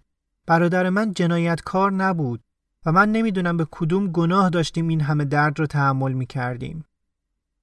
برادر 0.46 0.90
من 0.90 1.12
جنایتکار 1.12 1.92
نبود 1.92 2.40
و 2.86 2.92
من 2.92 3.12
نمی‌دونم 3.12 3.56
به 3.56 3.66
کدوم 3.70 4.06
گناه 4.06 4.50
داشتیم 4.50 4.88
این 4.88 5.00
همه 5.00 5.24
درد 5.24 5.58
رو 5.58 5.66
تحمل 5.66 6.12
می 6.12 6.26
کردیم. 6.26 6.84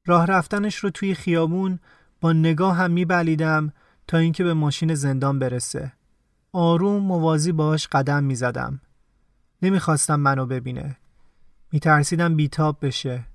راه 0.05 0.25
رفتنش 0.25 0.75
رو 0.75 0.89
توی 0.89 1.15
خیابون 1.15 1.79
با 2.21 2.33
نگاه 2.33 2.75
هم 2.75 2.91
می 2.91 3.05
بلیدم 3.05 3.73
تا 4.07 4.17
اینکه 4.17 4.43
به 4.43 4.53
ماشین 4.53 4.95
زندان 4.95 5.39
برسه. 5.39 5.93
آروم 6.53 7.03
موازی 7.03 7.51
باش 7.51 7.87
قدم 7.87 8.23
می 8.23 8.35
زدم. 8.35 8.81
نمی‌خواستم 9.61 10.15
منو 10.15 10.45
ببینه. 10.45 10.97
میترسیدم 11.71 12.35
بیتاب 12.35 12.77
بشه. 12.81 13.25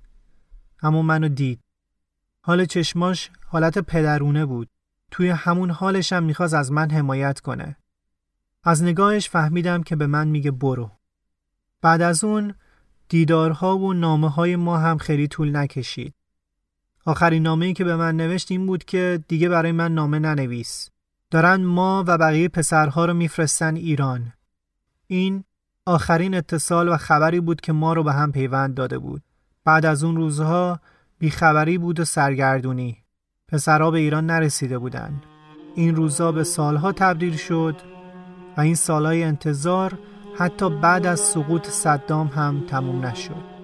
اما 0.83 1.03
منو 1.03 1.29
دید. 1.29 1.61
حال 2.41 2.65
چشماش 2.65 3.31
حالت 3.47 3.79
پدرونه 3.79 4.47
بود. 4.47 4.69
توی 5.11 5.29
همون 5.29 5.71
حالشم 5.71 6.23
می‌خواست 6.23 6.55
از 6.55 6.73
من 6.73 6.91
حمایت 6.91 7.41
کنه. 7.41 7.77
از 8.65 8.83
نگاهش 8.83 9.29
فهمیدم 9.29 9.83
که 9.83 9.97
به 9.97 10.07
من 10.07 10.29
میگه 10.29 10.51
برو. 10.51 10.91
بعد 11.83 12.03
از 12.03 12.25
اون 12.25 12.55
دیدارها 13.09 13.79
و 13.79 13.93
نامه 13.93 14.31
های 14.31 14.57
ما 14.57 14.79
هم 14.79 14.99
خیلی 14.99 15.29
طول 15.29 15.57
نکشید. 15.57 16.15
آخرین 17.05 17.43
نامه 17.43 17.67
ای 17.67 17.73
که 17.73 17.85
به 17.85 17.97
من 17.97 18.17
نوشت 18.17 18.51
این 18.51 18.67
بود 18.67 18.85
که 18.85 19.25
دیگه 19.29 19.49
برای 19.49 19.73
من 19.73 19.95
نامه 19.95 20.19
ننویس. 20.19 20.91
دارن 21.31 21.65
ما 21.65 22.05
و 22.07 22.19
بقیه 22.19 22.49
پسرها 22.49 23.05
رو 23.05 23.15
میفرستن 23.15 23.77
ایران. 23.77 24.33
این 25.07 25.45
آخرین 25.87 26.35
اتصال 26.35 26.89
و 26.89 26.97
خبری 26.97 27.41
بود 27.41 27.61
که 27.61 27.73
ما 27.73 27.93
رو 27.93 28.03
به 28.03 28.13
هم 28.13 28.33
پیوند 28.33 28.75
داده 28.75 28.99
بود. 28.99 29.23
بعد 29.65 29.87
از 29.87 30.05
اون 30.05 30.17
روزها 30.17 30.81
بیخبری 31.19 31.79
بود 31.79 32.01
و 32.01 32.05
سرگردونی. 32.05 32.97
پسرها 33.49 33.91
به 33.91 33.99
ایران 33.99 34.27
نرسیده 34.27 34.79
بودن. 34.79 35.23
این 35.75 35.97
روزها 35.97 36.33
به 36.33 36.45
سالها 36.45 36.93
تبدیل 36.93 37.37
شد 37.37 37.77
و 38.57 38.61
این 38.61 38.75
سالهای 38.75 39.23
انتظار 39.23 39.99
حتی 40.39 40.71
بعد 40.71 41.07
از 41.07 41.21
سقوط 41.21 41.69
صدام 41.69 42.27
هم 42.27 42.65
تموم 42.67 43.07
نشد. 43.07 43.57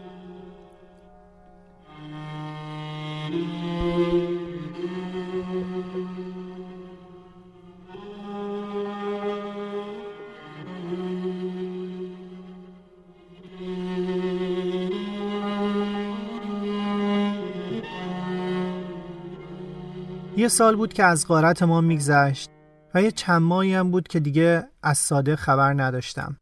یه 20.36 20.48
سال 20.48 20.76
بود 20.76 20.92
که 20.92 21.04
از 21.04 21.28
غارت 21.28 21.62
ما 21.62 21.80
میگذشت 21.80 22.50
و 22.94 23.02
یه 23.02 23.10
چند 23.10 23.42
ماهی 23.42 23.74
هم 23.74 23.90
بود 23.90 24.08
که 24.08 24.20
دیگه 24.20 24.68
از 24.82 24.98
صادق 24.98 25.34
خبر 25.34 25.72
نداشتم 25.82 26.36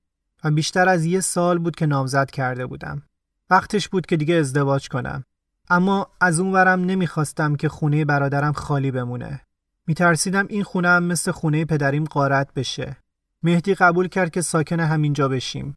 و 0.45 0.51
بیشتر 0.51 0.89
از 0.89 1.05
یه 1.05 1.21
سال 1.21 1.59
بود 1.59 1.77
که 1.77 1.87
نامزد 1.87 2.31
کرده 2.31 2.67
بودم. 2.67 3.03
وقتش 3.51 3.89
بود 3.89 4.07
که 4.07 4.17
دیگه 4.17 4.35
ازدواج 4.35 4.89
کنم. 4.89 5.25
اما 5.71 6.11
از 6.21 6.41
اون 6.41 6.53
ورم 6.53 6.81
نمی‌خواستم 6.81 7.57
که 7.57 7.69
خونه 7.69 8.05
برادرم 8.05 8.53
خالی 8.53 8.91
بمونه. 8.91 9.41
میترسیدم 9.87 10.47
این 10.49 10.63
خونه 10.63 10.89
هم 10.89 11.03
مثل 11.03 11.31
خونه 11.31 11.65
پدریم 11.65 12.05
قارت 12.05 12.55
بشه. 12.55 12.97
مهدی 13.43 13.75
قبول 13.75 14.09
کرد 14.09 14.31
که 14.31 14.41
ساکن 14.41 14.81
همینجا 14.81 15.29
بشیم. 15.29 15.77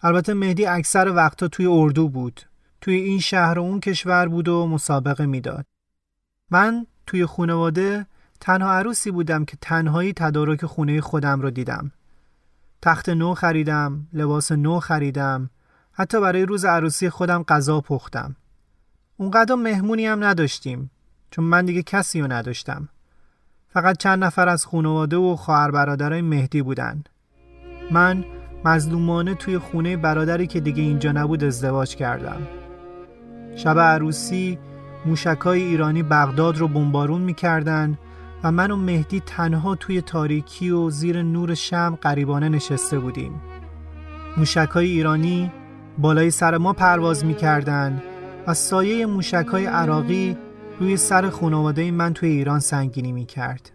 البته 0.00 0.34
مهدی 0.34 0.66
اکثر 0.66 1.08
وقتا 1.08 1.48
توی 1.48 1.66
اردو 1.66 2.08
بود. 2.08 2.40
توی 2.80 2.94
این 2.94 3.20
شهر 3.20 3.58
و 3.58 3.62
اون 3.62 3.80
کشور 3.80 4.28
بود 4.28 4.48
و 4.48 4.66
مسابقه 4.66 5.26
می‌داد. 5.26 5.66
من 6.50 6.86
توی 7.12 7.26
خانواده 7.26 8.06
تنها 8.40 8.72
عروسی 8.72 9.10
بودم 9.10 9.44
که 9.44 9.56
تنهایی 9.60 10.12
تدارک 10.12 10.66
خونه 10.66 11.00
خودم 11.00 11.40
رو 11.40 11.50
دیدم. 11.50 11.90
تخت 12.82 13.08
نو 13.08 13.34
خریدم، 13.34 14.06
لباس 14.12 14.52
نو 14.52 14.80
خریدم، 14.80 15.50
حتی 15.92 16.20
برای 16.20 16.42
روز 16.42 16.64
عروسی 16.64 17.10
خودم 17.10 17.42
غذا 17.42 17.80
پختم. 17.80 18.36
اونقدر 19.16 19.54
مهمونی 19.54 20.06
هم 20.06 20.24
نداشتیم 20.24 20.90
چون 21.30 21.44
من 21.44 21.64
دیگه 21.64 21.82
کسی 21.82 22.20
رو 22.20 22.32
نداشتم. 22.32 22.88
فقط 23.68 23.96
چند 23.96 24.24
نفر 24.24 24.48
از 24.48 24.66
خانواده 24.66 25.16
و 25.16 25.36
خواهر 25.36 25.70
برادرای 25.70 26.22
مهدی 26.22 26.62
بودن. 26.62 27.04
من 27.90 28.24
مظلومانه 28.64 29.34
توی 29.34 29.58
خونه 29.58 29.96
برادری 29.96 30.46
که 30.46 30.60
دیگه 30.60 30.82
اینجا 30.82 31.12
نبود 31.12 31.44
ازدواج 31.44 31.96
کردم. 31.96 32.42
شب 33.56 33.78
عروسی 33.78 34.58
موشکای 35.06 35.62
ایرانی 35.62 36.02
بغداد 36.02 36.58
رو 36.58 36.68
بمبارون 36.68 37.22
می‌کردن 37.22 37.98
و 38.44 38.52
من 38.52 38.70
و 38.70 38.76
مهدی 38.76 39.20
تنها 39.20 39.74
توی 39.74 40.00
تاریکی 40.00 40.70
و 40.70 40.90
زیر 40.90 41.22
نور 41.22 41.54
شم 41.54 41.98
قریبانه 42.00 42.48
نشسته 42.48 42.98
بودیم. 42.98 43.40
موشکای 44.36 44.90
ایرانی 44.90 45.52
بالای 45.98 46.30
سر 46.30 46.58
ما 46.58 46.72
پرواز 46.72 47.24
می‌کردن 47.24 48.02
و 48.46 48.54
سایه 48.54 49.06
موشکای 49.06 49.66
عراقی 49.66 50.36
روی 50.80 50.96
سر 50.96 51.30
خانواده 51.30 51.90
من 51.90 52.14
توی 52.14 52.28
ایران 52.28 52.60
سنگینی 52.60 53.12
می‌کرد. 53.12 53.72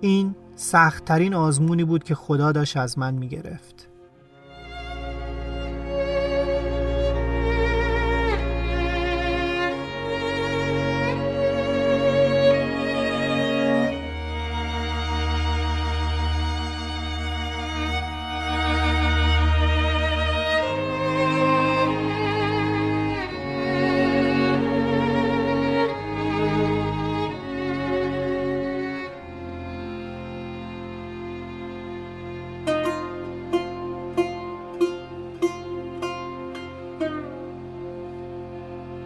این 0.00 0.34
سختترین 0.54 1.34
آزمونی 1.34 1.84
بود 1.84 2.04
که 2.04 2.14
خدا 2.14 2.52
داشت 2.52 2.76
از 2.76 2.98
من 2.98 3.14
می‌گرفت. 3.14 3.87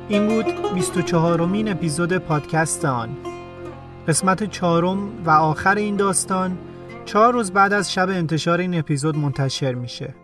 این 0.09 0.29
بود 0.29 0.75
24 0.75 1.47
مین 1.47 1.69
اپیزود 1.69 2.19
پادکست 2.19 2.85
آن. 2.85 3.17
قسمت 4.09 4.51
چهارم 4.51 5.25
و 5.25 5.31
آخر 5.31 5.75
این 5.75 5.97
داستان 5.97 6.59
چهار 7.05 7.33
روز 7.33 7.53
بعد 7.53 7.73
از 7.73 7.93
شب 7.93 8.09
انتشار 8.09 8.61
این 8.61 8.79
اپیزود 8.79 9.17
منتشر 9.17 9.75
میشه. 9.75 10.15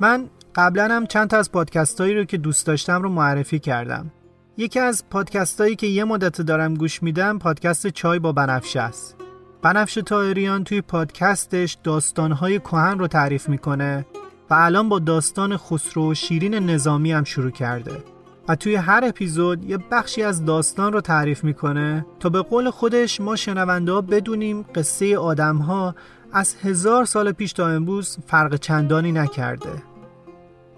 من 0.00 0.26
قبلا 0.54 0.88
هم 0.90 1.06
چند 1.06 1.30
تا 1.30 1.36
از 1.36 1.52
پادکست 1.52 2.00
هایی 2.00 2.14
رو 2.14 2.24
که 2.24 2.36
دوست 2.36 2.66
داشتم 2.66 3.02
رو 3.02 3.08
معرفی 3.08 3.58
کردم. 3.58 4.10
یکی 4.56 4.80
از 4.80 5.04
پادکست 5.10 5.60
هایی 5.60 5.76
که 5.76 5.86
یه 5.86 6.04
مدت 6.04 6.40
دارم 6.40 6.74
گوش 6.74 7.02
میدم 7.02 7.38
پادکست 7.38 7.86
چای 7.86 8.18
با 8.18 8.32
بنفشه 8.32 8.80
است. 8.80 9.16
بنفشه 9.62 10.02
تایریان 10.02 10.64
توی 10.64 10.80
پادکستش 10.80 11.76
داستانهای 11.84 12.58
کهن 12.58 12.98
رو 12.98 13.06
تعریف 13.06 13.48
می‌کنه 13.48 14.06
و 14.50 14.54
الان 14.54 14.88
با 14.88 14.98
داستان 14.98 15.56
خسرو 15.56 16.10
و 16.10 16.14
شیرین 16.14 16.54
نظامی 16.54 17.12
هم 17.12 17.24
شروع 17.24 17.50
کرده. 17.50 18.17
و 18.48 18.54
توی 18.54 18.74
هر 18.74 19.04
اپیزود 19.04 19.64
یه 19.64 19.78
بخشی 19.90 20.22
از 20.22 20.44
داستان 20.44 20.92
رو 20.92 21.00
تعریف 21.00 21.44
می‌کنه 21.44 22.06
تا 22.20 22.28
به 22.28 22.42
قول 22.42 22.70
خودش 22.70 23.20
ما 23.20 23.36
شنونده 23.36 24.00
بدونیم 24.00 24.62
قصه 24.74 25.18
آدم 25.18 25.56
ها 25.56 25.94
از 26.32 26.56
هزار 26.62 27.04
سال 27.04 27.32
پیش 27.32 27.52
تا 27.52 27.68
امروز 27.68 28.18
فرق 28.26 28.56
چندانی 28.56 29.12
نکرده. 29.12 29.82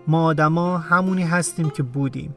ما 0.06 0.24
آدما 0.24 0.78
همونی 0.78 1.22
هستیم 1.22 1.70
که 1.70 1.82
بودیم. 1.82 2.34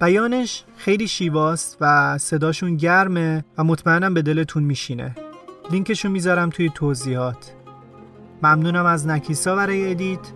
بیانش 0.00 0.64
خیلی 0.76 1.08
شیواست 1.08 1.76
و 1.80 2.18
صداشون 2.18 2.76
گرمه 2.76 3.44
و 3.58 3.64
مطمئنم 3.64 4.14
به 4.14 4.22
دلتون 4.22 4.62
میشینه. 4.62 5.14
لینکشو 5.70 6.08
می‌ذارم 6.08 6.50
توی 6.50 6.70
توضیحات. 6.74 7.52
ممنونم 8.42 8.86
از 8.86 9.06
نکیسا 9.06 9.56
برای 9.56 9.90
ادیت. 9.90 10.32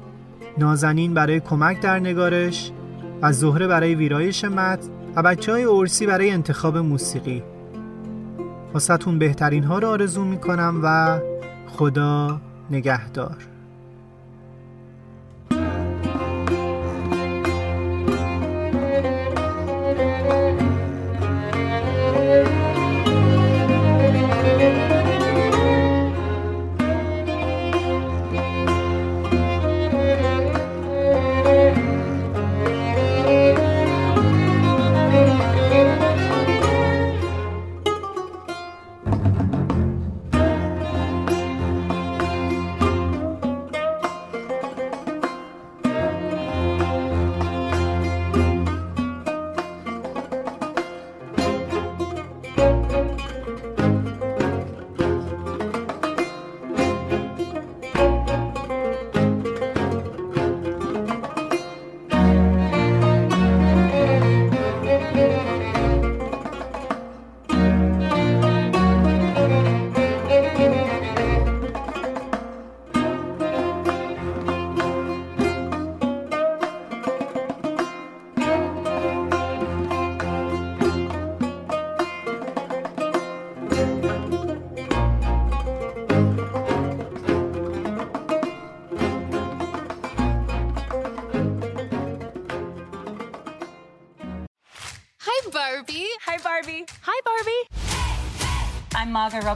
نازنین 0.58 1.14
برای 1.14 1.40
کمک 1.40 1.80
در 1.80 1.98
نگارش. 1.98 2.72
و 3.22 3.32
زهره 3.32 3.66
برای 3.66 3.94
ویرایش 3.94 4.44
متن 4.44 4.88
و 5.16 5.22
بچه 5.22 5.52
های 5.52 5.62
اورسی 5.62 6.06
برای 6.06 6.30
انتخاب 6.30 6.78
موسیقی. 6.78 7.42
واسهتون 8.74 9.18
بهترین 9.18 9.64
ها 9.64 9.78
رو 9.78 9.88
آرزو 9.88 10.24
می‌کنم 10.24 10.80
و 10.82 11.18
خدا 11.66 12.40
نگهدار. 12.70 13.36